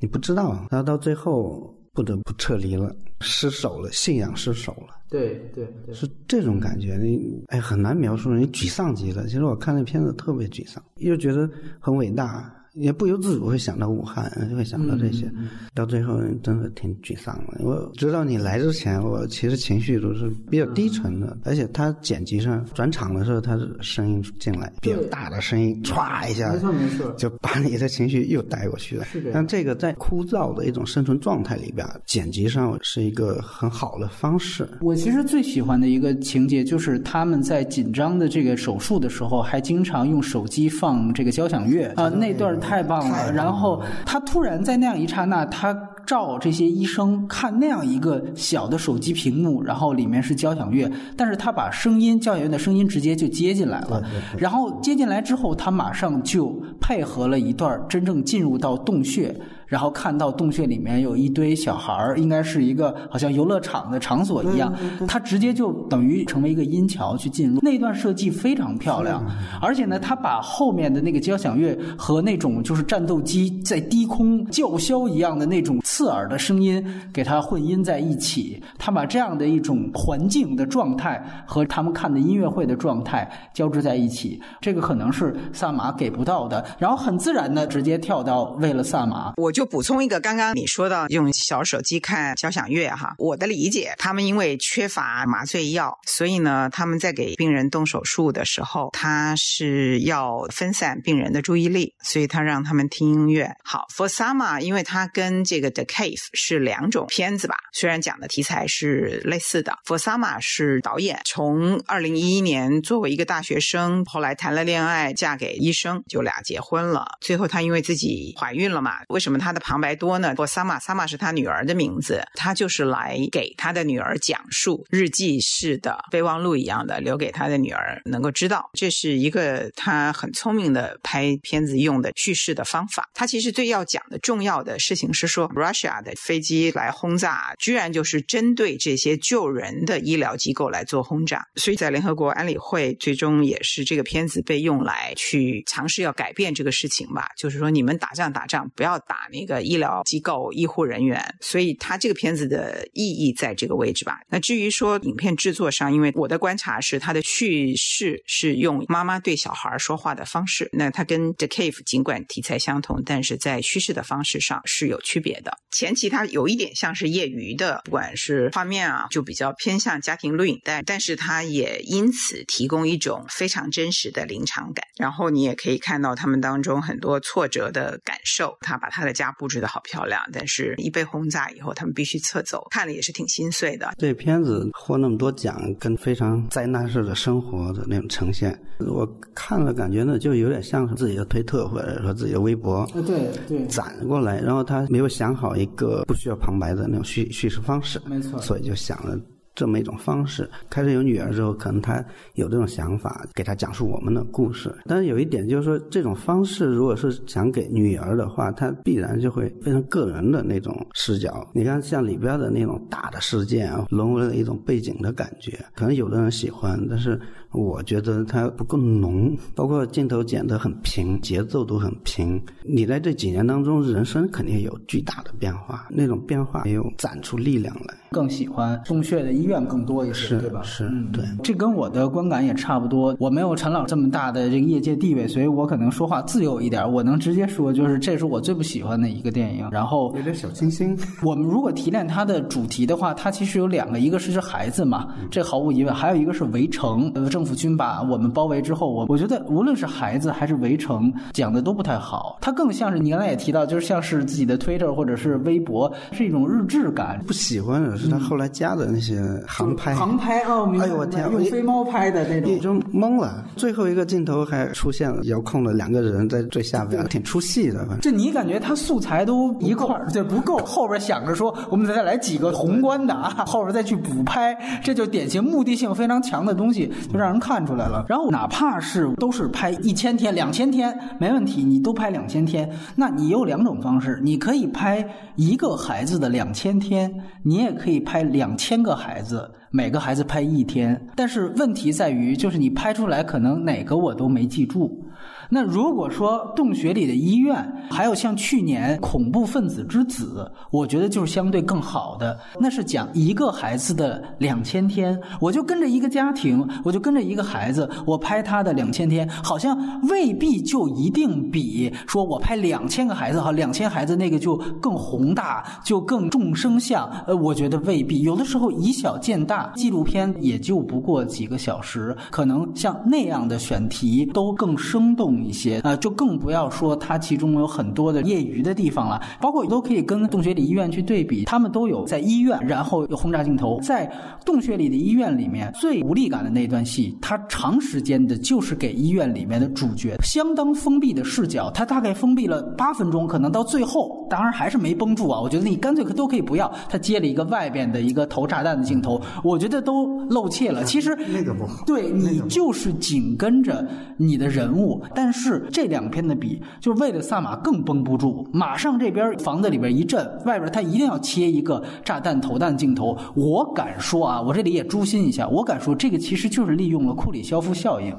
[0.00, 2.94] 你不知道。”然后到最后不得不撤离了，
[3.24, 4.96] 失手了，信仰失手了。
[5.08, 9.26] 对对，是这种感觉，你哎很难描述，你沮丧极了。
[9.26, 11.48] 其实我看那片子特别沮丧，又觉得
[11.80, 12.52] 很伟大。
[12.74, 15.30] 也不由自主会想到武汉，就会想到这些，
[15.74, 17.64] 到最后真的挺沮丧的。
[17.64, 29.06] 我知道你来之前，我其实情绪都是比较低沉的，而且他剪辑上转场的时候，他是声音进来比较大的声音，歘一下，没错没错， 就把你的情绪又带过去了。
[29.32, 34.68] 但这个在枯燥的一种生存状态里边，剪辑上是一个很好的方式。
[34.80, 42.58] 我其实最喜欢的一个情节就是他们在紧张的这个手术的时候，还经常用手机放这个交响乐啊，那段。
[42.64, 43.32] 太棒了！
[43.32, 54.02] 然后他突然在那样一刹那，他照这些医生看那样一个小的手机屏幕，然后里面是交响乐，但是他把声音交响乐的声音直接就接进来了。
[54.36, 59.34] 然后接进来之后，他马上就配合了一段真正进入到洞穴。
[59.66, 64.72] 然后看到洞穴里面有一堆小孩儿，应该是一个好像游乐场的场所一样，
[65.06, 67.60] 他直接就等于成为一个阴桥去进入。
[67.62, 69.24] 那段设计非常漂亮，
[69.60, 86.64] 而且呢，他把后面的那个交响乐和那种就是战斗机在低空叫嚣一样的那种刺耳的声音给它混音在一起，他把这样的一种环境的状态和他们看的音乐会的状态交织在一起，这个可能是萨马给不到的。
[86.78, 103.50] 然后很自然的直接跳到为了萨马，我就补充一个，刚刚你说到用小手机看交响乐哈，我的理解，他们因为缺乏麻醉药，所以呢，他们在给病人动手术的时候，他是要分散病人的注意力，所以他让他们听音乐。
[103.62, 109.78] 好，For Sama，因为它跟这个 The Cave 是两种片子吧，虽然讲的题材是类似的。
[109.86, 117.06] For Sama 是导演，从二零一一年作为一个大学生，后来谈了恋爱，嫁给医生，就俩结婚了。
[117.20, 133.06] 最后她因为自己怀孕了嘛，为什么他的旁白多呢我萨玛萨玛是他女儿的名字，他就是来给他的女儿讲述日记式的备忘录一样的，留给他的女儿能够知道，这是一个他很聪明的拍片子用的叙事的方法。
[133.12, 141.46] 他其实最要讲的重要的事情是说，Russia 的飞机来轰炸，居然就是针对这些救人的医疗机构来做轰炸。
[141.56, 147.28] 所以在联合国安理会，最终也是这个片子被用来去尝试要改变这个事情吧。
[147.36, 151.22] 就是说，你们打仗打仗不要打那个医疗机构、医护人员。
[151.40, 154.20] 所以他这个片子的意义在这个位置吧。
[154.28, 165.52] 那至于说影片制作上，因为我的观察是它的叙事是用妈妈对小孩说话的方式，那它跟《The Cave》尽管题材相同，但是在叙事的方式上是有区别的。
[165.70, 174.86] 前期它有一点像是业余的，不管是画面啊，就比较偏向家庭录影带，但是它也因此提供一种非常真实的临场感。
[174.96, 178.56] 然后你也可以看到他们当中很多挫折的感受。
[178.60, 183.92] 他把他的家布置的好漂亮，但是一被轰炸以后，他们必须撤走，看了也是挺心碎的。
[183.98, 199.18] 这片子获那么多奖，跟非常灾难式的生活的那种呈现，我看了感觉呢，就有点像是自己的推特或者说自己的微博，对对，攒过来，然后他没有想好一个不需要旁白的那种叙叙事方式，没错，所以就想了。
[199.54, 204.74] 这么一种方式，开始有女儿之后，可能他有这种想法，给他讲述我们的故事。
[204.86, 211.48] 但是有一点就是说，这种方式如果是讲给女儿的话，他必然就会非常个人的那种视角。
[211.54, 217.20] 你看，像里边的那种大的事件啊，沦为了一种背景的感觉，可能有的人喜欢，但是
[217.52, 219.36] 我觉得它不够浓。
[219.54, 222.42] 包括镜头剪得很平，节奏都很平。
[222.64, 227.94] 你在这几年当中，人生肯定有巨大的变化，那种变化没有攒出力量来。
[228.10, 230.62] 更喜欢洞穴的医院更多一些，对吧？
[230.62, 231.22] 是，对。
[231.42, 233.14] 这跟我的观感也差不多。
[233.18, 236.90] 我没有陈老这么大的这个业界地位，所以我可能说话自由一点。
[236.90, 239.68] 我能直接说，就是这是我最不喜欢的一个电影。
[239.70, 240.96] 然后有点小清新。
[241.22, 252.38] 我们如果提炼它的主题的话，它其实有两个，一个是孩子嘛，这毫无疑问；还有一个是围城，呃，政府军把我们包围之后，我我觉得无论是孩子还是围城，讲的都不太好。
[252.40, 257.20] 它更像是你刚才也提到，就是像是自己的 Twitter 或者是微博，是一种日志感。
[257.26, 263.44] 不喜欢的是他后来加的那些航拍，航拍哦，哎呦我天，用飞猫拍的那种，就懵了。
[263.56, 267.86] 最后一个镜头还出现了遥控的两个人在最下边，挺出戏的。
[268.00, 278.04] 这你感觉他素材都一块儿，对不够，后边想着说我们再来几个宏观的啊，后边再去补拍，这就典型目的性非常强的东西，就让人看出来了。
[278.08, 291.04] 然后哪怕是都是拍一千天、两千天没问题，你都拍两千天，那你有两种方式，你可以拍一个孩子的两千天，你也可以拍两千个孩子，子每个孩子拍一天。
[291.16, 295.04] 但是问题在于，就是你拍出来可能哪个我都没记住。
[295.50, 297.54] 那如果说洞穴里的医院，
[297.90, 302.38] 还有像去年恐怖分子之子，我觉得就是相对更好的。
[302.58, 317.08] 那是讲一个孩子的两千天，我就跟着一个家庭，我就跟着一个孩子，我拍他的两千天，好像未必就一定比说我拍两千个孩子哈，两千孩子那个就更宏大，就更众生相。
[317.26, 325.34] 呃，我觉得未必，有的时候以小见大，纪录片也就不过几个小时，可能像那样的选题都更生动。
[325.44, 334.10] 一些啊，就更不要说它其中有很多的业余的地方了，包括都可以跟洞穴里医院去对比，他们都有在医院，然后有轰炸镜头，在
[334.44, 345.40] 洞穴里的医院里面最无力感的那段戏，它长时间的就是给医院里面的主角相当封闭的视角，它大概封闭了八分钟，可能到最后，当然还是没绷住啊。
[345.40, 350.82] 我觉得你干脆都可以不要，他接了一个外边的一个投炸弹的镜头，我我觉得都露怯了。
[350.82, 353.86] 其实那个不好，对你就是紧跟着
[354.16, 363.16] 你的人物，但是这两篇的比，就是为了萨马更绷不住，马上这边房子里边一震，外边他一定要切一个炸弹投弹镜头。
[363.36, 368.12] 我敢说啊，我这里也诛心一下，我敢说这个其实就是利用了库里肖夫效应。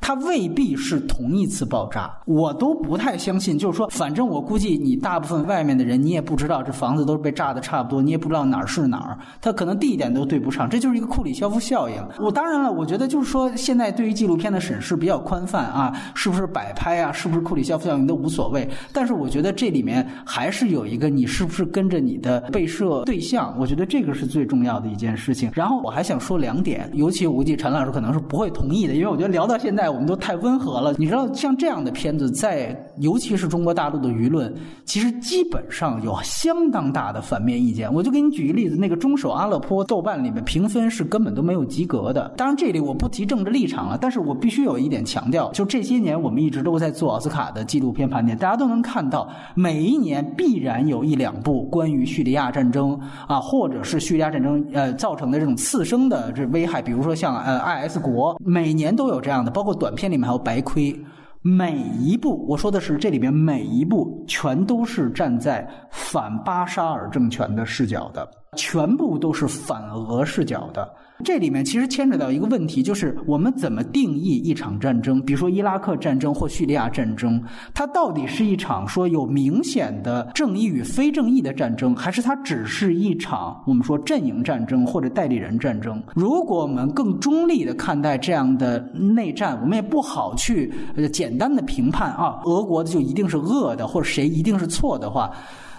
[0.00, 3.58] 它未必是同一次爆炸，我都不太相信。
[3.58, 11.96] 就是说，反正我估计你大部分外面的人，你也不知道这房子都是被炸的差不多，你也不知道哪儿是哪儿，它可能地点都对不上，这就是一个库里肖夫效应。
[12.20, 18.68] 我当然了，我觉得就是说，现在对于纪录片的审视比较宽泛啊，是不是摆拍啊，是不是库里肖夫效应都无所谓。
[18.92, 23.54] 但是我觉得这里面还是有一个，你是不是跟着你的被摄对象？
[23.58, 25.50] 我觉得这个是最重要的一件事情。
[25.54, 29.85] 然后我还想说两点，尤其我估计陈老师可能是不会同意的，因为我觉得聊到现在。
[29.88, 34.52] 我们都太温和了，你知道，像这样的片子，在尤其是中国大陆的舆论，
[34.84, 37.92] 其实基本上有相当大的反面意见。
[37.92, 42.28] 我就给你举一个例子，那个《中手阿勒颇》豆瓣里面评分是根本都没有及格的。
[42.36, 59.75] 当然，这里我不提政治立场了，但是我必须有一点强调，就这些年我们一直都在做奥斯卡的纪录片盘点，大家都能看到，每一年必然有一两部关于叙利亚战争啊，或者是叙利亚战争呃造成的这种次生的这危害，比如说像呃 IS 国，每年都有这样的，包括。
[59.76, 60.98] 短片里面还有白盔，
[61.42, 70.92] 每一部我说的是这里面每一部全都是站在反巴沙尔政权的视角的，全部都是反俄视角的。
[71.24, 75.20] 这里面其实牵扯到一个问题，就是我们怎么定义一场战争？
[75.22, 77.42] 比如说伊拉克战争或叙利亚战争，
[77.72, 86.02] 它到底是一场说有明显的正义与非正义的战争，还是它只是一场我们说阵营战争或者代理人战争？
[86.14, 90.72] 如果我们更中立的看待这样的内战，我们也不好去
[91.12, 95.30] 简单的评判啊，俄国的就一定是恶的，或者谁一定是错的话。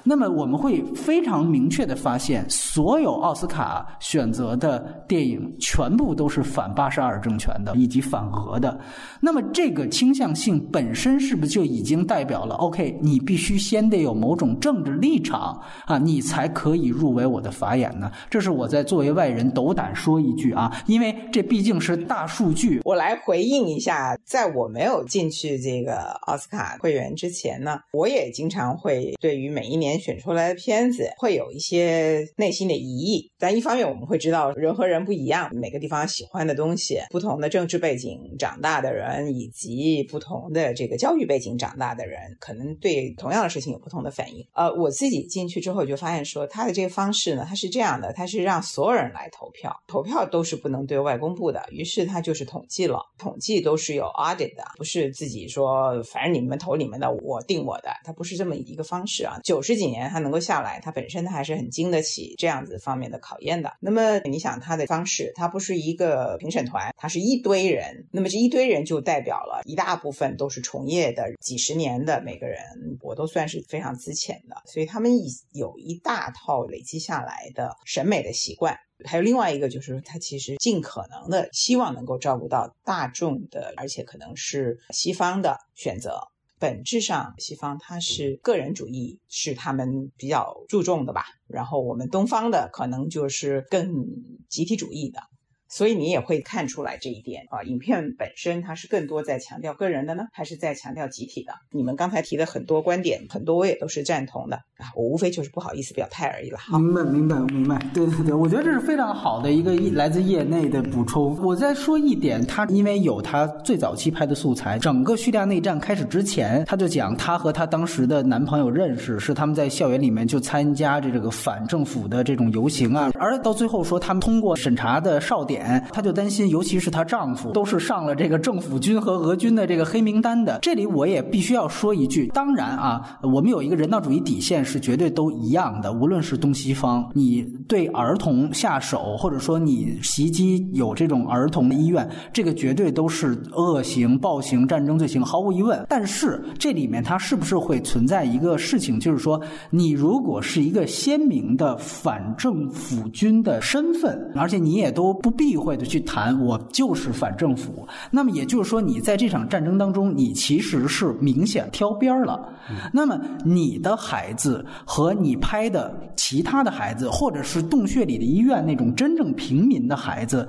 [0.07, 8.79] 那么我们会非常明确的发现，所有奥斯卡选择的电影全部都是反巴沙尔政权的，以及反俄的。
[9.19, 18.09] 那么这个倾向性本身是不是就已经代表了？OK，你必须先得有某种政治立场啊，你才可以入围我的法眼呢？
[18.29, 22.79] 这是我在作为外人斗胆说一句啊，因为这毕竟是大数据。
[22.85, 25.97] 我来回应一下，在我没有进去这个
[26.27, 29.96] 奥斯卡会员之前呢，我也经常会对于每一年。
[29.99, 44.45] 选出来的片子会有一些内心的疑义，但一方面我们会知道人和人不一样，每个地方喜欢的东西，不同的政治背景长大的人，以及不同的这个教育背景长大的人，可能对同样的事情有不同的反应。
[44.53, 59.86] 呃，我自己进去之后就发现说，他的这个方式呢，他是这样的，他是让所有人来投票，投票都是不能对外公布的，于是他就是统计了，统计都是有 audit 的，不是自己说反正你们投你们的，我定我的，他不是这么一个方式啊，九十几。
[59.87, 63.73] 几年他能够下来，他本身他还是很经得起这样子方面的考验的。
[63.79, 68.05] 那么你想他的方式，他不是一个评审团，他是一堆人。
[68.11, 72.59] 那么这一堆人就代表了一大部分都是从业的几十年的每个人，
[73.01, 75.11] 我都算是非常资浅的，所以他们
[75.53, 78.77] 有一大套累积下来的审美的习惯。
[79.05, 86.19] 还有另外一个就是他其实尽可能的希望能够照顾到大众的，而且可能是西方的选择。
[86.59, 91.25] 本质上，西方它是个人主义，是他们比较注重的吧。
[91.47, 94.05] 然后我们东方的可能就是更
[94.49, 95.21] 集体主义的。
[95.69, 101.53] 所以你也会看出来这一点啊，影片本身它是更多在强调个人的呢，还是在强调集体的？
[101.71, 106.57] 你们刚才提的很多观点，很多我也都是赞同的啊，我无非就是不好意思表态而已了。
[106.71, 107.77] 明白，明白，明白。
[107.93, 111.37] 对对对，我觉得这是非常好的一个来自业内的补充。
[111.43, 125.57] 我再说一点，他因为有他最早期拍的素材，整个叙利亚内战开始之前，他就讲他和他当时的男朋友认识，是他们在校园里面就参加这这个反政府的这种游行啊，而到最后说他们通过审查的哨点。
[125.91, 130.59] 她就担心，尤其是她丈夫都是上了这个政府军和俄军的这个黑名单的。
[130.61, 145.85] 这里我也必须要说一句，当然啊，我们有一个人道主义底线是绝对都一样的，无论是东西方，你对儿童下手，或者说你袭击有这种儿童的医院，这个绝对都是恶行、暴行、战争罪行，毫无疑问。
[145.89, 155.87] 但是这里面它是不是会存在一个事情，就是说，你如果是一个鲜明的反政府军的身份，而且你也都不避讳的。
[155.87, 162.49] 去谈我就是反政府，那么也就是说，你在这场战争当中，你其实是明显挑边儿了。
[162.91, 170.45] 那么你的孩子和你拍的其他的孩子，或者是洞穴里的医院那种真正平民的孩子。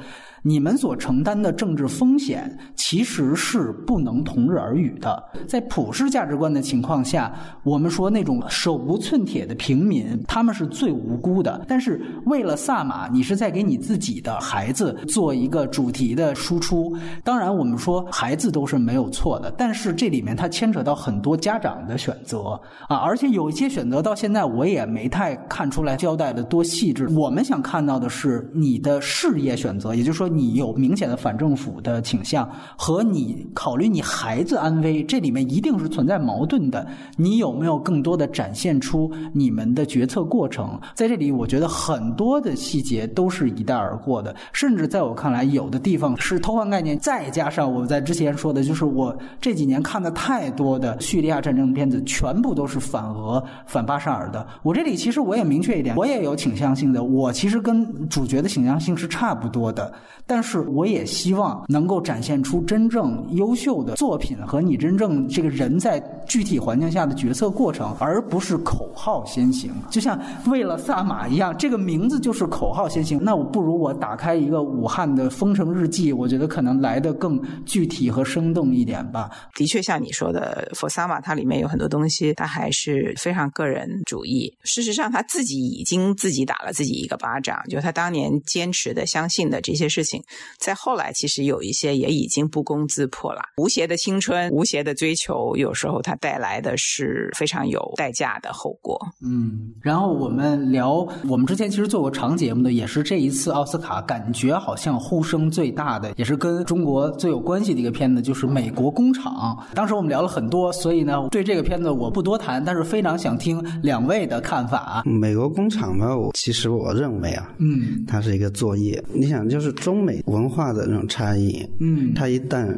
[0.49, 5.23] 你们所承担的政治风险其实是不能同日而语的。
[5.47, 7.31] 在普世价值观的情况下，
[7.65, 11.63] 我们说那种手无寸铁的平民，他们是最无辜的。
[11.69, 16.97] 但是为了萨马，你是在给你自己的孩子做一个主题的输出。
[17.23, 27.07] 当然，我们说孩子都是没有错的，但是这里面它牵扯到很多家长的选择啊，而且有一些选择到现在我也没太看出来交代的多细致。
[27.11, 36.87] 我们想看到的是你的事业选择，也就是说你有明显的反政府的倾向，和你考虑你孩子安危，这里面一定是存在矛盾的。
[37.17, 40.81] 你有没有更多的展现出你们的决策过程？
[40.95, 54.47] 在这里，我觉得很多的细节都是一带而过的，甚至在我看来，有的地方是偷换概念，再加上我在之前说的，就是我这几年看的太多的叙利亚战争片子，全部都是反俄、反巴沙尔的。
[54.63, 59.93] 我这里其实我也明确一点，我也有倾向性的，我其实跟主角的倾向性是差不多的，
[60.29, 65.99] 但是我也希望能够展现出真正优秀的作品和你真正这个人在
[66.29, 69.73] 具体环境下的决策过程，而不是口号先行。
[69.91, 73.19] 就像为了萨马一样，这个名字就是口号先行。
[73.23, 79.31] 那我不如我打开一个武汉的封城日记，我觉得可能来的更具体和生动一点吧。
[79.55, 84.53] 的确，像你说的，佛萨马它里面有很多东西，它还是非常个人主义。
[84.63, 90.23] 事实上，他自己已经自己打了自己一个巴掌，就他当年坚持的、相信的这些事情，
[90.59, 93.41] 在后来其实有一些也已经不攻自破了。
[93.57, 98.99] 无邪的青春，无邪的追求，有时候他带来的是非常有代价的后果。
[99.23, 109.57] 嗯，然后我们聊，我们之前其实做过长节目的，也是这一次奥斯卡感觉好像呼声最大的，也是跟中国最有关系的一个片子，就是《美国工厂》。
[109.75, 115.03] 当时我们聊了很多，所以呢，对这个片子我不多谈，但是非常想听两位的看法。
[115.05, 119.03] 美国工厂呢，我其实我认为啊，嗯它是一个作业。
[119.13, 122.69] 你想，就是中美文化的那种差异，嗯，它一旦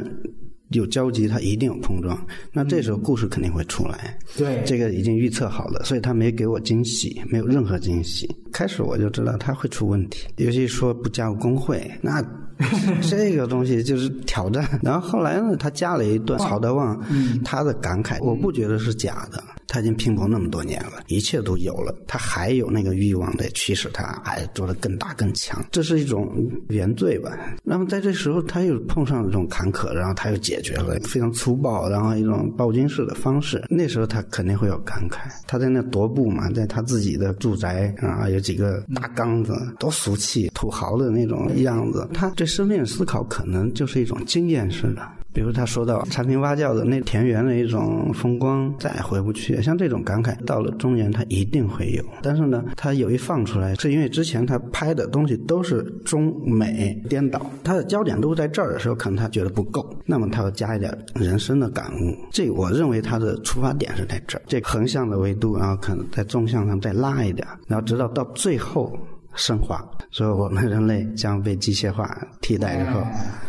[0.71, 2.19] 有交集，它一定有碰撞，
[2.53, 4.17] 那这时候故事肯定会出来。
[4.37, 8.29] 对这个已经预测好了，所以他没给我惊喜，没有任何惊喜。
[8.53, 12.23] 开始我就知道他会出问题，尤其说不加入工会，那
[13.03, 14.79] 这个东西就是挑战。
[14.83, 17.01] 然后后来呢，他加了一段曹德旺
[17.45, 19.43] 他的感慨，我不觉得是假的。
[19.73, 26.29] 他已经拼搏那么多年了，一切都有了，他还有那个欲望在驱使他，还做得更大更强，这是一种
[26.71, 27.31] 原罪吧。
[27.63, 33.65] 那么在这时候，他又碰上这种坎坷，然后他又解决了，非常粗暴，然后一种暴君式的方式。
[33.71, 35.19] 那时候他肯定会有感慨。
[35.47, 42.09] 他在那踱步嘛，在他自己的住宅啊，有几个大缸子，多俗气、土豪的那种样子。
[42.13, 45.03] 他对生命思考可能就是一种经验式的。
[45.33, 49.63] 比如他说到产品挖窖的那田园的一种风光，再也回不去。
[49.63, 52.05] 像这种感慨，到了中原他一定会有。
[52.21, 62.13] 但是呢，他有一放出来，是因为之前他拍的东西都是中美颠倒，他的焦点都在这儿的时候，可能他觉得不够，那么他要加一点人生的感悟。
[62.33, 68.99] 这我认为他的出发点是在这儿，这横向的维度，然后可能在纵向上再拉一点，然后直到到最后。
[69.35, 72.09] 升华，所以我们人类将被机械化
[72.41, 73.01] 替代之后，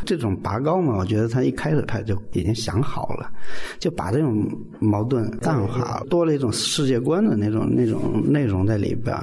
[0.05, 3.29] 这种拔高嘛，我觉得他一开始他就已经想好了，
[3.79, 4.47] 就把这种
[4.79, 9.15] 矛盾淡化，多了一种世界观的那种那种内容在里边，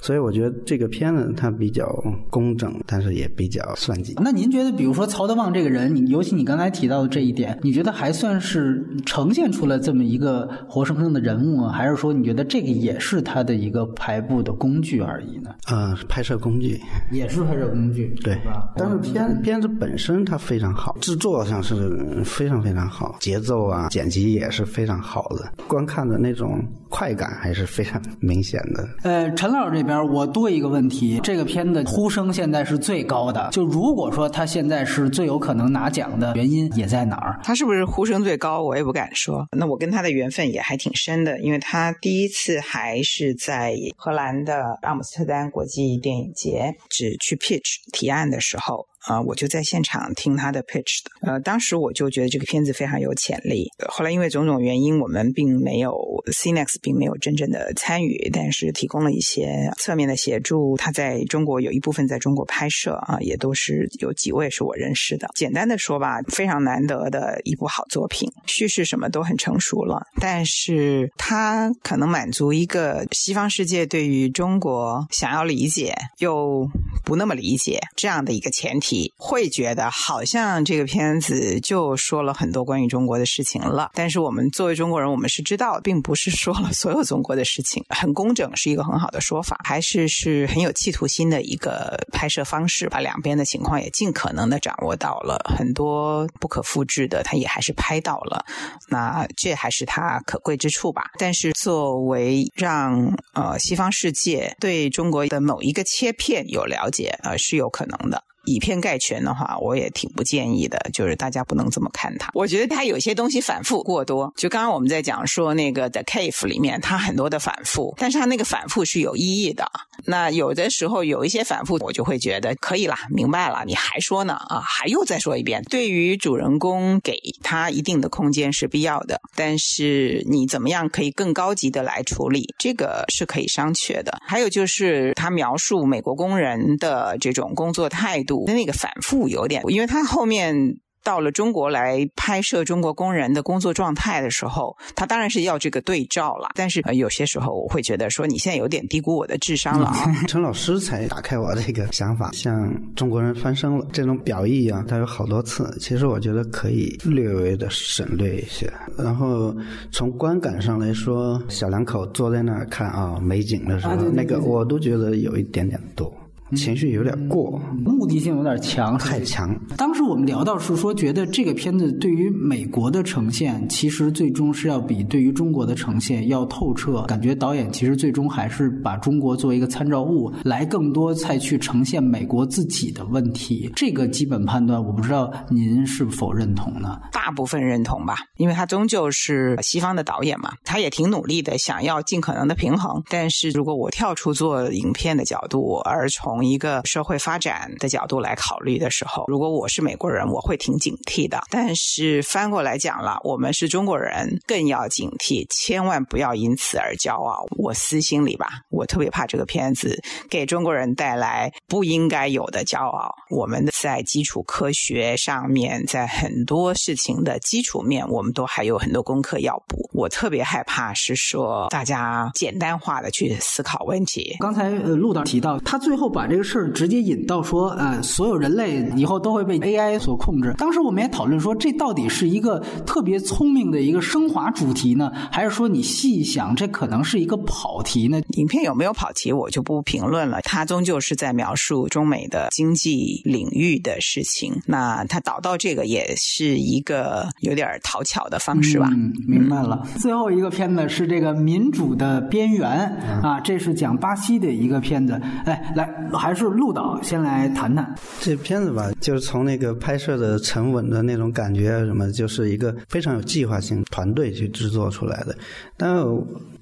[0.00, 1.86] 所以我觉得这个片子它比较
[2.30, 4.14] 工整，但是也比较算计。
[4.22, 15.50] 那您觉得，比如说曹德旺这个人，你尤其你刚才提到的这一点，你觉得还算是呈现出了这么一个活生生的人物，还是说你觉得这个也是他的一个排布的工具而已呢？
[15.66, 16.80] 呃，拍摄工具。
[17.10, 18.34] 也是拍摄工具，对。
[18.44, 18.72] 吧？
[18.76, 26.62] 但是片片子本身它非常好，制作上是非常非常好，节奏啊、剪辑也是非常好的，观看的那种
[26.94, 28.88] 快感还是非常明显的。
[29.02, 37.40] 呃，陈老师这边我多一个问题，这个片子呼声现在是最高的，就如果说他现在是最有可能拿奖的原因也在哪儿？
[37.42, 38.62] 他是不是呼声最高？
[38.62, 39.44] 我也不敢说。
[39.50, 48.86] 那我跟他的缘分也还挺深的，因为他第一次还是在荷兰的阿姆斯特丹国际电影节只去 pitch 提案的时候。
[49.06, 51.30] 啊、我就在现场听他的 pitch 的。
[51.32, 53.68] 呃，当时我就觉得这个片子非常有潜力。
[53.88, 55.92] 后来因为种种原因，我们并没有
[56.32, 60.76] CNEX 并没有真正的参与，但是提供了一些侧面的协助。
[60.76, 65.28] 他在中国有一部分在中国拍摄啊，也都是有几位是我认识的。
[65.34, 76.66] 简单的说吧，非常难得的一部好作品，叙事什么都很成熟了，但是它可能满足一个西方世界对于中国想要理解又
[77.04, 83.90] 不那么理解这样的一个前提，你会觉得好像这个片子就说了很多关于中国的事情了。
[83.92, 87.84] 但是我们作为中国人，我们是知道，并不是说了所有中国的事情。
[87.88, 98.44] 很工整是一个很好的说法，还是是很有企图心的一个拍摄方式，把两边的情况也尽可能的掌握到了，很多不可复制的，他也还是拍到了。
[98.88, 101.02] 那这还是他可贵之处吧。
[101.18, 108.22] 但是作为让呃西方世界对中国的某一个切片有了解，呃是有可能的。
[108.44, 112.30] 以偏概全的话，我也挺不建议的，就是大家不能这么看它。
[112.34, 119.64] 我觉得它有些东西反复过多，就刚刚我们在讲说那个《The Cave》里面，它很多的反复，但是它那个反复是有意义的。
[120.04, 125.62] 那有的时候有一些反复，我就会觉得可以啦，明白了，你还说呢啊，还又再说一遍。
[125.70, 134.18] 对于主人公给他一定的空间是必要的，但是你怎么样可以更高级的来处理，这个是可以商榷的。
[134.26, 138.33] 还有就是他描述美国工人的这种工作态度。
[138.46, 140.78] 那个反复有点，因为他后面。
[141.04, 146.48] 到了中国来拍摄中国工人的工作状态的时候，他当然是要这个对照了。
[146.54, 150.10] 但是有些时候我会觉得说，你现在有点低估我的智商了啊！
[150.26, 155.70] 陈老师才打开我这个想法，像中国人翻身了这种表意啊，他有好多次。
[155.78, 158.72] 其实我觉得可以略微的省略一些。
[158.96, 159.54] 然后
[159.92, 166.10] 从观感上来说，小两口坐在那儿看啊美景的时候，那个我都觉得有一点点多。
[166.54, 169.54] 情绪有点过，目的性有点强，太强。
[169.76, 177.02] 当时我们聊到是说，觉得这个片子对于美国的呈现，其实最终是要比对于中国的呈现要透彻。
[177.02, 183.70] 感觉导演其实最终还是把中国作为一个参照物，来更多再去呈现美国自己的问题。
[183.74, 187.00] 这个基本判断，我不知道您是否认同呢？
[187.12, 193.02] 大部分认同吧，因为他终究是西方的导演嘛，他也挺努力的，想要尽可能的平衡。
[193.08, 201.40] 但是如果我跳出做影片的角度，而从一个社会发展的角度来考虑的时候，如果我是美国人，我会挺警惕的。
[201.50, 207.44] 但是翻过来讲了，我们是中国人，更要警惕，千万不要因此而骄傲。
[207.58, 209.96] 我私心里吧，我特别怕这个片子
[210.28, 213.14] 给中国人带来不应该有的骄傲。
[213.30, 219.88] 我们在基础科学上面，在很多事情的基础面，我们都还有很多功课要补。
[219.92, 224.36] 我特别害怕是说大家简单化的去思考问题。
[224.40, 226.23] 刚才呃陆导提到，他最后把。
[226.24, 230.54] 把这个事儿直接引到说，呃，所有人类以后都会被 AI 所控制。
[230.56, 238.22] 当时我们也讨论说，这到底是一个特别聪明的一个升华主题呢，还是说你细想，这可能是一个跑题呢？
[238.38, 240.40] 影片有没有跑题，我就不评论了。
[240.44, 244.54] 它终究是在描述中美的经济领域的事情。
[244.66, 248.88] 那它导到这个也是一个有点讨巧的方式吧？
[248.90, 249.86] 嗯，明白了。
[249.98, 255.20] 最后一个片子是这个《民主的边缘》啊，这是讲巴西的一个片子。
[255.44, 255.84] 哎，来。
[256.16, 265.36] 还是陆导先来谈谈这片子吧，就是从那个拍摄的沉稳的那种感觉，什么就是一个非常有计划性团队去制作出来的，
[265.76, 265.96] 但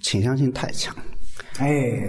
[0.00, 0.94] 倾向性太强。
[1.59, 2.00] 哎，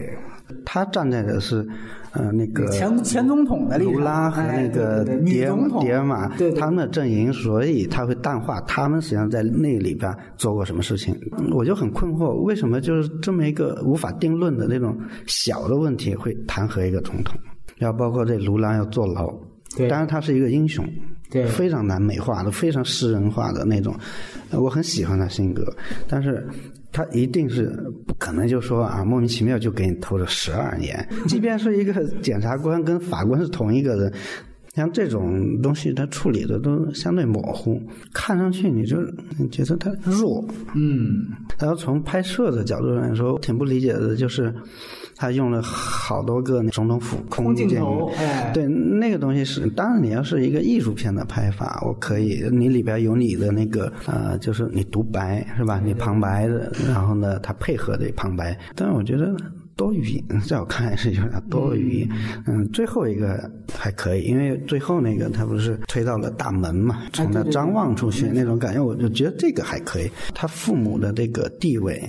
[0.65, 1.67] 他站在的是
[2.13, 5.45] 呃那个前前总统的卢拉和那个迪
[5.81, 11.15] 迪尔玛他们的阵营，所以他会淡化他们实际上在那里边做过什么事情。
[11.51, 17.35] 我就很困惑，为什么就是这么一个无法定论的那种小的问题会弹劾一个总统？
[17.79, 19.27] 要包括这卢拉要坐牢，
[19.89, 20.87] 当然他是一个英雄，
[21.47, 23.95] 非常难美化的、非常诗人化的那种，
[24.51, 25.65] 我很喜欢他性格，
[26.07, 26.47] 但是
[26.91, 27.69] 他一定是
[28.05, 34.13] 不可能就说啊莫名其妙就给你投了十二年，即便是一个检察官跟法官是同一个人。
[34.75, 37.79] 像这种东西，它处理的都相对模糊，
[38.11, 38.97] 看上去你就
[39.51, 40.43] 觉得它弱。
[40.75, 41.27] 嗯，
[41.59, 44.51] 然后从拍摄的角度来说，挺不理解的，就是
[45.15, 48.11] 他用了好多个总统府空镜头，
[48.51, 55.79] 对那个东西是，当然你要是一个艺术片的拍法，我可以，你里边有你的那个呃，就是你独白是吧？
[55.85, 59.35] 你旁白的，然后呢，他配合的旁白，但是我觉得。
[59.75, 62.07] 多余，在我看来是有点多余。
[62.45, 70.09] 嗯，最后一个还可以，因为最后那个他不是推到了大门嘛，从那张望出去那种感觉，我就觉得这个还可以。
[70.33, 72.01] 他父母的这个地位。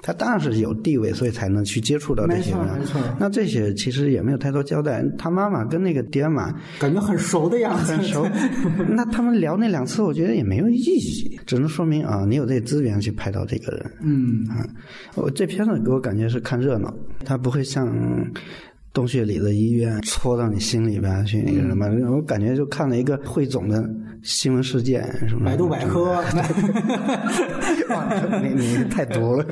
[0.00, 2.78] 他当然是有地位，所以才能去接触到这些人。
[2.78, 5.04] 没错，那这些其实也没有太多交代。
[5.18, 8.26] 他妈妈跟那个爹妈感觉很熟的样子，很熟。
[8.88, 13.90] 那他们聊那两次，我觉得也没有意义，只能说明啊，你有这资源去拍到这个人。
[14.00, 14.66] 嗯啊，
[15.16, 16.94] 我这片子给我感觉是看热闹，
[17.24, 17.88] 他不会像
[18.92, 21.86] 洞穴里的医院戳到你心里边去，那个什么，
[22.16, 23.84] 我感觉就看了一个汇总的
[24.22, 26.22] 新闻事件，什么百度百科，
[28.42, 29.44] 你你太多了，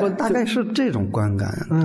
[0.00, 1.52] 我 大概是这种观感。
[1.68, 1.78] 对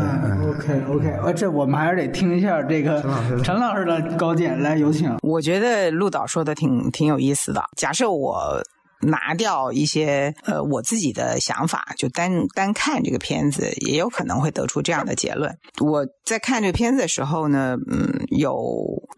[0.49, 3.01] ，OK OK，呃，这我们还是得听一下这个
[3.43, 5.11] 陈老师的高见，来有请。
[5.21, 7.63] 我觉得陆导说的挺挺有意思的。
[7.77, 8.61] 假设我。
[9.01, 15.55] 拿掉一些呃我自己的想法，就单单看这个片子，也有可能会得出这样的结论。
[15.79, 18.55] 我在看这个片子的时候呢，嗯，有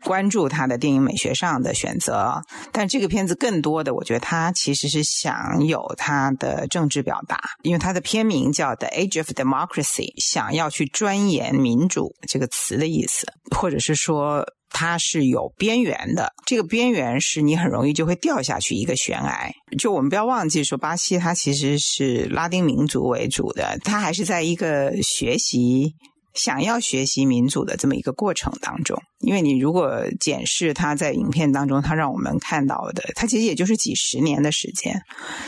[0.03, 14.45] 关注他的电影美学上的选择，但这个片子更多的，我觉得他其实是想有他的政治表达，因为他的片名叫《The Age of Democracy》，想要去钻研民主这个词的意思，或者是说。
[14.73, 19.49] 它是有边缘的，这个边缘是你很容易就会掉下去一个悬崖。
[19.77, 25.93] 就我们不要忘记说，巴西它其实是拉丁民族为主的，它还是在一个学习。
[26.33, 34.99] 想要学习民主的这么一个过程当中，因为你如果检视他在影片当中，他让我们看到的，他其实也就是几十年的时间，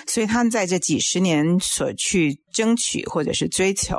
[0.07, 3.97] 所以他在这几十年所去争取或者是追求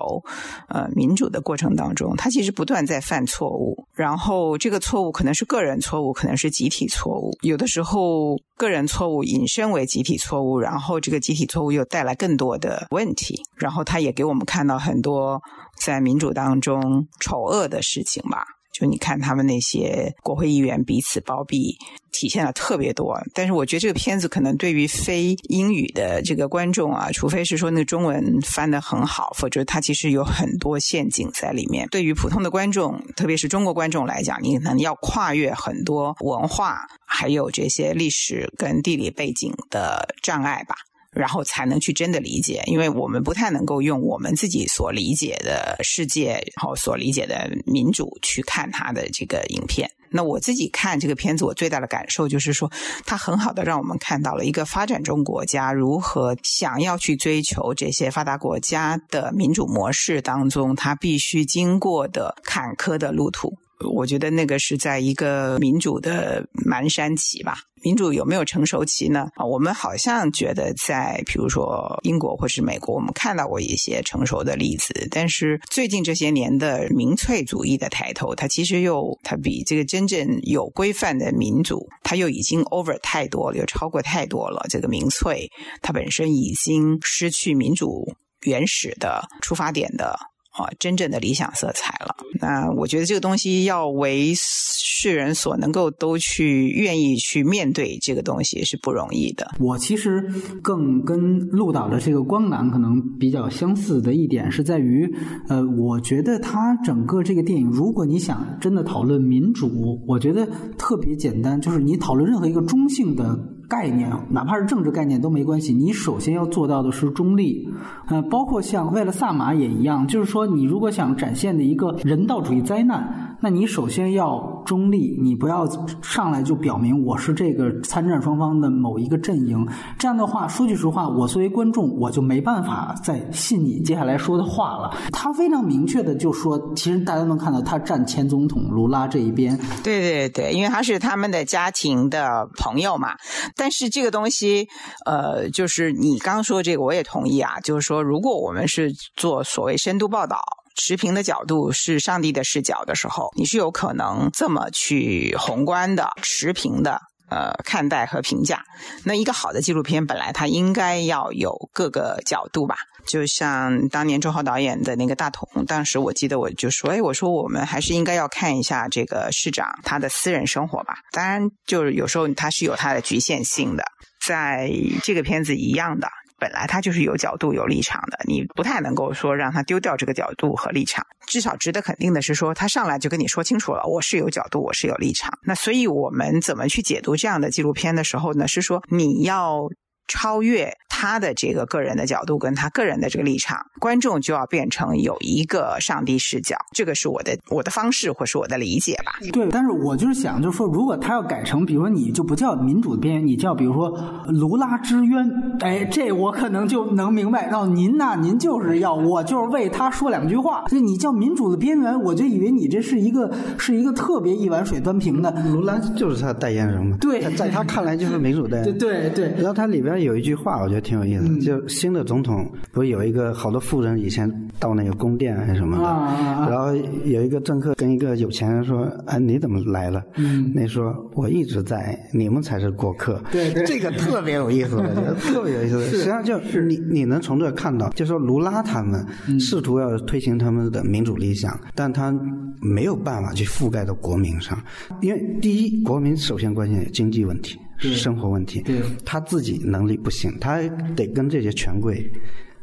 [0.69, 15.41] 呃民主的过程当中，他其实不断在犯错误，然后这个错误可能是个人错误，可能是集体错误，有的时候个人错误引申为集体错误，然后这个集体错误又带来更多的问题，然后他也给我们看到很多。
[15.83, 21.77] 在民主当中丑恶的事情吧，就你看他们那些国会议员彼此包庇，
[22.13, 23.19] 体现了特别多。
[23.35, 31.87] 但是我觉得这个片子可能对于非英语的这个观众啊，除非是说那个中文翻得很好，否则它其实有很多陷阱在里面。
[31.91, 40.77] 对于普通的观众，特别是中国观众来讲，你可能要跨越很多文化，还有这些历史跟地理背景的障碍吧。
[41.17, 49.91] 然后才能去真的理解，因为我们不太能够用我们自己所理解的世界，然后所理解的民主去看他的这个影片。
[50.09, 52.71] 那我自己看这个片子，我最大的感受就是说，
[53.05, 63.53] 它很好的让我们看到了一个发展中国家如何想要去追求这些发达国家的民主模式当中，它必须经过的坎坷的路途。
[63.85, 67.59] 我觉得那个是在一个民主的蛮山期吧。
[67.83, 69.29] 民主有没有成熟期呢？
[69.35, 75.07] 啊，我们好像觉得在比如说英国或是美国，我们看到过一些成熟的例子。
[75.11, 84.67] 但是最近这些年的民粹主义的抬头，它其实又它比这个真正有规范的民主，它又已经 over 太多了，又超过太多了。
[84.69, 85.49] 这个民粹
[85.83, 90.19] 它本身已经失去民主原始的出发点的。
[90.57, 92.17] 啊，真正的理想色彩了。
[92.41, 99.55] 那我觉得这个东西要为世人所能够都去愿意去面对这个东西是不容易的。
[99.59, 100.23] 我其实
[100.63, 105.13] 更跟陆导的这个观感可能比较相似的一点是在于，
[105.49, 110.47] 呃，我觉得他整个这个电影，如果你想真的讨论民主，我觉得
[110.79, 113.56] 特别简单，就是你讨论任何一个中性的。
[113.69, 115.73] 概念，哪怕是政治概念都没关系。
[115.73, 117.69] 你首先要做到的是中立，
[118.07, 125.67] 呃，包括像为了萨马也一样，就是说，你如果想展现的一个人道主义灾难，那你首先要中立，你不要
[126.03, 129.67] 上来就表明我是这个参战双方的某一个阵营。
[129.99, 134.97] 这样的话，说句实话，我作为观众，我就没办法再信你接下来说的话了。
[135.13, 139.57] 他非常明确的就说，其实大家能看到他站前总统卢拉这一边。
[139.85, 143.15] 对对对，因为他是他们的家庭的朋友嘛。
[143.55, 144.67] 但是这个东西，
[145.05, 147.61] 呃，就是你刚说这个，我也同意啊。
[147.61, 150.39] 就是说，如果我们是做所谓深度报道、
[150.77, 157.01] 持平的角度，是上帝的视角的时候，你是有可能这么去宏观的、持平的。
[157.29, 158.63] 呃，看待和评价，
[159.03, 162.77] 那一个好的纪录片本来它应该要有各个角度吧。
[163.05, 170.99] 就像当年周浩导演的那个大同，当时我记得我就说，哎，我说我们还是应该要看一下这个市长他的私人生活吧。
[171.11, 173.83] 当然，就是有时候他是有他的局限性的，
[174.25, 174.71] 在
[175.03, 176.09] 这个片子一样的。
[176.39, 181.07] 本来他就是有角度、有立场的，你不太能够说让他丢掉这个角度和立场。
[181.27, 185.39] 至少值得肯定的是，说他上来就跟你说清楚了，我是有角度，我是有立场。
[185.43, 188.47] 那所以我们怎么去解读这样的纪录片的时候呢？
[188.47, 189.69] 是说你要。
[190.09, 196.57] 超越他的这个个人的角度，跟他个人的这个立场，观众就要变成有一个上帝视角。
[196.73, 199.13] 这个是我的我的方式，或是我的理解吧。
[199.31, 203.91] 对，但是我就是想，就是说，如果他要改成，比如说你就不叫民主的边缘，你叫比如说
[204.29, 205.31] 卢拉之渊，
[205.61, 207.47] 哎，这我可能就能明白。
[207.47, 210.65] 然后您呢，您就是要我就是为他说两句话。
[210.69, 215.31] 所以你叫民主的边缘，我就以为你这是一个是一个特别一碗水端平的。
[215.53, 216.97] 卢拉就是他的代言人嘛。
[216.99, 218.65] 对，在他看来就是民主的。
[218.73, 219.35] 对对对。
[219.37, 219.97] 然后他里边。
[220.07, 221.39] 有一句话，我觉得挺有意思。
[221.39, 224.31] 就新的总统不是有一个好多富人以前
[224.61, 226.75] 到那个宫殿还是什么的，然后
[227.05, 235.83] 有一个政客跟一个有钱人说：“哎，你怎么来了？”嗯，那说：“我一直在，你们才是过客。”对对，这个特别有意思，我觉得 特别有意思。
[235.87, 239.05] 实际上就你你能从这看到，就说卢拉他们
[239.41, 242.15] 试图要推行他们的民主理想，但他
[242.61, 244.57] 没有办法去覆盖到国民上，
[245.01, 247.59] 因为第一，国民首先关心经济问题。
[247.79, 248.63] 生活问题，
[249.05, 250.61] 他自己能力不行，他
[250.95, 252.11] 得跟这些权贵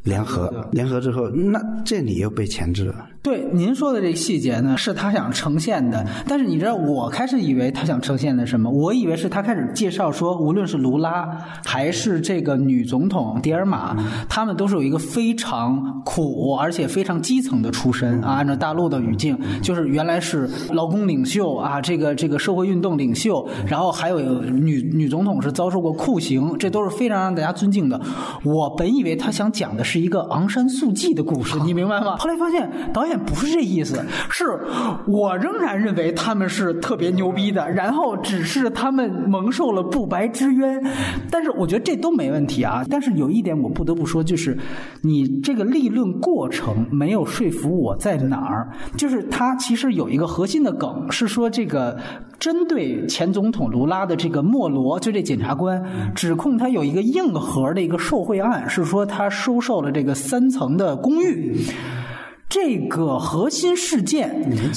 [0.03, 3.09] 联合，联合之后，那这里又被钳制了。
[3.23, 6.05] 对您说的这个细节呢，是他想呈现的。
[6.27, 8.69] 但是你知道，我开始以为他想呈现的什么？
[8.69, 11.25] 我以为是他开始介绍说，无论是卢拉
[11.63, 13.95] 还是这个女总统迪尔玛，
[14.27, 18.33] 他们都是有一个非常苦而且非常基层的出身啊。
[18.33, 28.01] 按照大陆的语境，就是原来是劳工领袖啊，这个这个社会运动领袖，然后还有女女总统是遭受过酷刑，这都是非常让大家尊敬的。
[28.43, 32.17] 我本以为他想讲的是一个昂山素季的故事，你明白吗？
[32.17, 33.12] 后来发现导演。
[33.17, 34.45] 不是这意思，是
[35.07, 40.81] 我仍然认为他们是特别牛逼的，然后只是他们蒙受了不白之冤，
[41.29, 42.83] 但是我觉得这都没问题啊。
[42.89, 44.57] 但是有一点我不得不说，就是
[45.01, 51.97] 你这个立论过程没有说服我在哪儿，就是他其实有一个核心的梗是说，这个
[52.39, 55.83] 针对前总统卢拉的这个莫罗，就这检察官
[56.13, 61.57] 指控他有一个硬核的一个受贿案，是说他收受了这个三层的公寓。
[62.53, 64.31] 这个核心事件，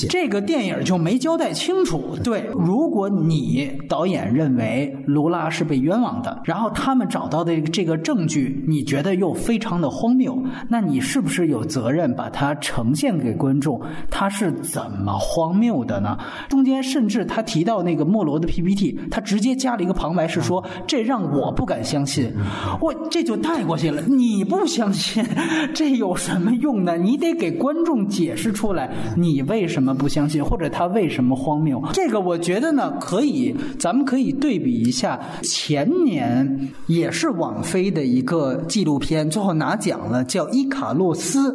[0.09, 2.17] 这个电影就没交代清楚。
[2.25, 13.79] 对，如果你导演认为卢拉是被冤枉的，然后他们找到的这个证据，你觉得又非常的荒谬，那你是不是有责任把它呈现给观众？
[14.11, 16.17] 他是怎么荒谬的呢？
[16.49, 22.33] 中间甚至他提到那个莫罗的 PPT，他直接加了一个旁白，是说这让我不敢相信。
[22.81, 25.23] 我这就带过去了，你不相信，
[25.75, 26.97] 这有什么用呢？
[26.97, 27.55] 你得给。
[27.66, 31.83] 观观众解释出来，你为什么不相信，或者他为什么荒谬？
[31.93, 41.53] 这个我觉得呢，可以，咱们可以对比一下前年也是网飞的一个纪录片，最后拿奖了，叫《伊卡洛斯》。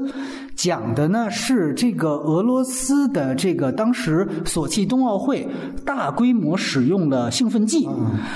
[0.62, 5.47] 讲的呢是这个俄罗斯的这个当时索契冬奥会
[5.84, 7.89] 大规模使用了兴奋剂，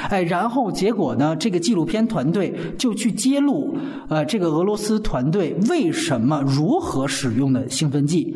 [0.10, 3.78] 哎，然后结果呢，这个纪录片团队就去揭露，
[4.10, 8.36] 呃，这个俄罗斯团队为什么如何使用的兴奋剂。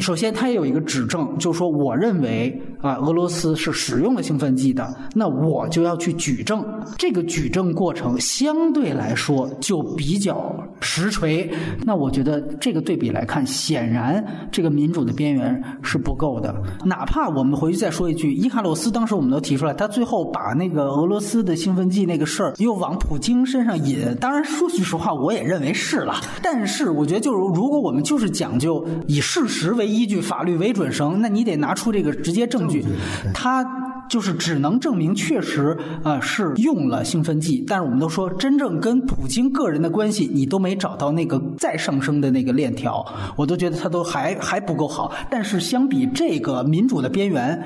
[0.00, 6.64] 首先，他也有一个指证，就是说，我认为啊，俄罗斯是使用了兴奋剂的，那我就要去举证。
[6.96, 11.50] 这个举证过程相对来说就比较实锤。
[11.82, 16.54] 那我觉得这个对比来看，显然这个民主的边缘是不够的。
[16.84, 24.14] 哪怕我们回去再说一句，伊卡洛斯当时我们都提出来，他最后把那个俄罗斯的兴奋剂那个事儿又往普京身上引。
[24.20, 26.14] 当然，说句实话，我也认为是了。
[26.42, 32.84] 但是，我觉得就是如果我们就是讲究以事实为依据法律为准绳，那你得拿出这个直接证据，
[33.32, 33.64] 他
[34.08, 43.04] 就是只能证明确实啊是用了兴奋剂，但是我们都说真正跟普京个人的关系，你都没找到那个再上升的那个链条，
[43.36, 45.12] 我都觉得他都还还不够好。
[45.30, 47.60] 但是相比这个民主的边缘，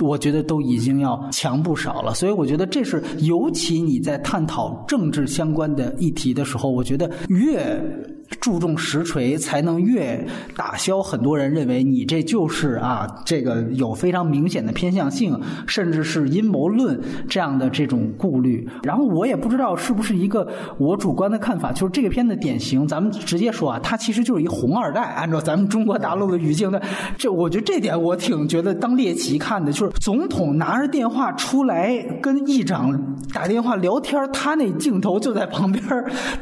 [0.00, 2.14] 我觉得都已经要强不少了。
[2.14, 7.82] 所以我觉得这是尤其你在探讨政治相关的议题的时候，我觉得越。
[8.40, 10.22] 注重实锤，才能越
[10.54, 18.68] 打消很多人认为你这就是啊，这个有非常明显的偏向性，甚至是阴谋论这样的这种顾虑。
[18.82, 25.02] 然后我也不知道是不是一个我主观的看法，就是这个片的典型，咱们直接说啊，他其实就是一红二代。
[25.02, 26.80] 按照咱们中国大陆的语境的，
[27.16, 35.82] 这我觉得这点我挺觉得当猎奇看的，就是总统拿着电话出来跟议长打电话聊天，他那镜头就在旁边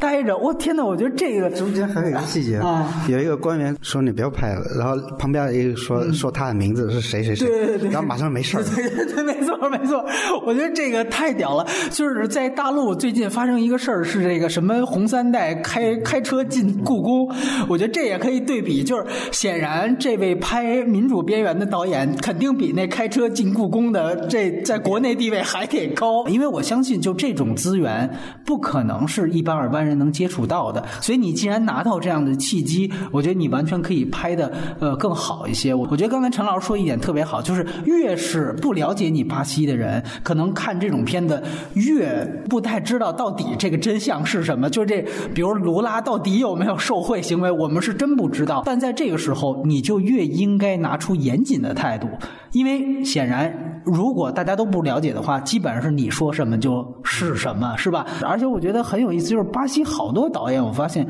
[0.00, 0.36] 待着。
[0.36, 1.50] 我天哪，我觉得这个。
[1.76, 8.64] 中间还有一个细节啊，有一个官员说你不要拍了，然后旁边一个说说他的名字是谁谁谁，对对对，然后马上没事儿。
[8.74, 10.04] 对对，没错没错，
[10.46, 11.66] 我觉得这个太屌了。
[11.90, 17.30] 就是在大陆最近发生一个事儿，是这个什么红三代开开车进故宫，
[17.68, 18.82] 我觉得这也可以对比。
[18.82, 28.08] 就是显然这位拍《民主边缘》的导演，肯定比那开车进故宫的这在国内地位还得高，因为我相信就这种资源
[28.44, 30.84] 不可能是一般二般人能接触到的。
[31.00, 34.50] 所以你既然拿到这样的契机，我觉得你完全可以拍的
[34.80, 35.74] 呃更好一些。
[35.74, 41.42] 我我觉得刚才陈老师说一点特别好，就是越是不了解你巴西的人，可能看这种片子
[41.74, 44.70] 越不太知道到底这个真相是什么。
[44.70, 45.04] 就这，
[45.34, 48.62] 比如卢拉到底有没有受贿行为，我们是真不知道。
[48.64, 52.08] 但在这个时候，你就越应该拿出严谨的态度，
[52.52, 58.06] 因为显然如果大家都不了解的话，基本上是你说什么就是什么，是吧？
[58.22, 61.06] 而且我觉得很有意思，就是巴西好多导演，我发现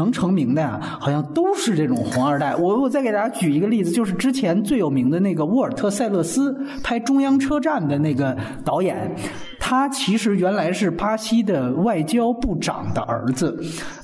[0.00, 2.56] 能成名的呀，好像都是这种红二代。
[2.56, 8.34] 我我再给大家举一个例子，就是之前最有名的那个沃尔特·塞勒斯拍《中央车站》的那个
[8.64, 9.14] 导演。
[9.60, 13.56] 他其实原来是巴西的外交部长的儿子，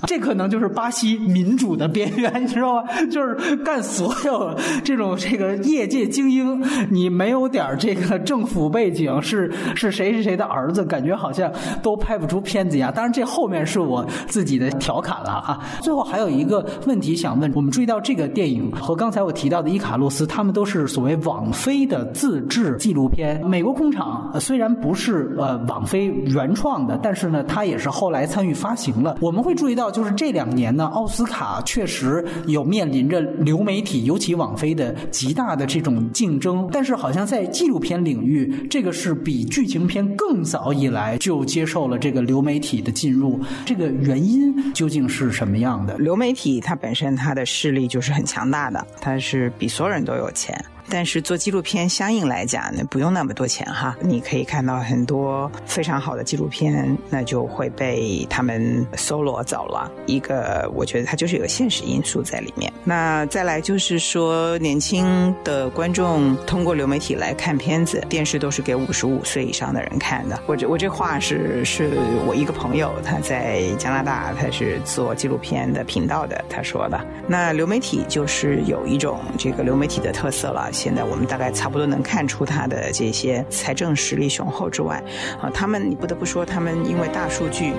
[0.06, 2.84] 这可能就是巴西民主的边缘，你知道吗？
[3.10, 4.54] 就是干所有
[4.84, 11.50] 这种这个业界精英，你没有点这个政府背景，是是谁是谁的儿子，感觉好像
[11.82, 12.92] 都拍不出片子呀。
[12.94, 15.58] 当然，这后面是我自己的调侃了啊。
[15.80, 23.44] 最后还有一个问题想问：我们注意到这个电影和刚才我提到的伊卡洛斯，他们都是所谓网飞的自制纪录片。
[23.48, 25.66] 美国工厂虽然不是呃。
[25.66, 29.18] 网飞原创的，但是呢，它也是后来参与发行了。
[29.20, 36.68] 我们会注意到，就是这两年呢，奥斯卡确实有面临着流媒体，尤其网飞的极大的这种竞争。
[36.70, 43.40] 但是，好像在纪录片领域，这个是比剧情片更早以来就接受了这个流媒体的进入。
[43.64, 45.96] 这个原因究竟是什么样的？
[45.98, 50.56] 流媒体它本身它的势力就是很强大的，它是比所有人都有钱。
[50.88, 53.96] 但是做纪录片相应来讲呢，不用那么多钱哈。
[54.00, 59.90] 你可以看到很多非常好的纪录片，那就会被他们搜罗走了。
[60.06, 62.72] 一个，我觉得它就是有现实因素在里面。
[62.84, 70.40] 那再来就是说，年轻的观众通过流媒体来看片子，电视都是给五十五岁以上的人看的。
[70.46, 71.90] 我这我这话是是
[72.26, 77.00] 我一个朋友，他在加拿大，他是做纪录片的频道的，他说的。
[77.26, 80.70] 那流媒体就是有一种这个流媒体的特色了。
[80.76, 85.02] 现在我们大概差不多能看出它的这些财政实力雄厚之外，
[85.40, 87.70] 啊，他们你不得不说，他们因为大数据，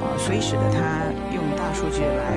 [0.00, 1.04] 啊，所以使得他
[1.34, 2.36] 用大数据来。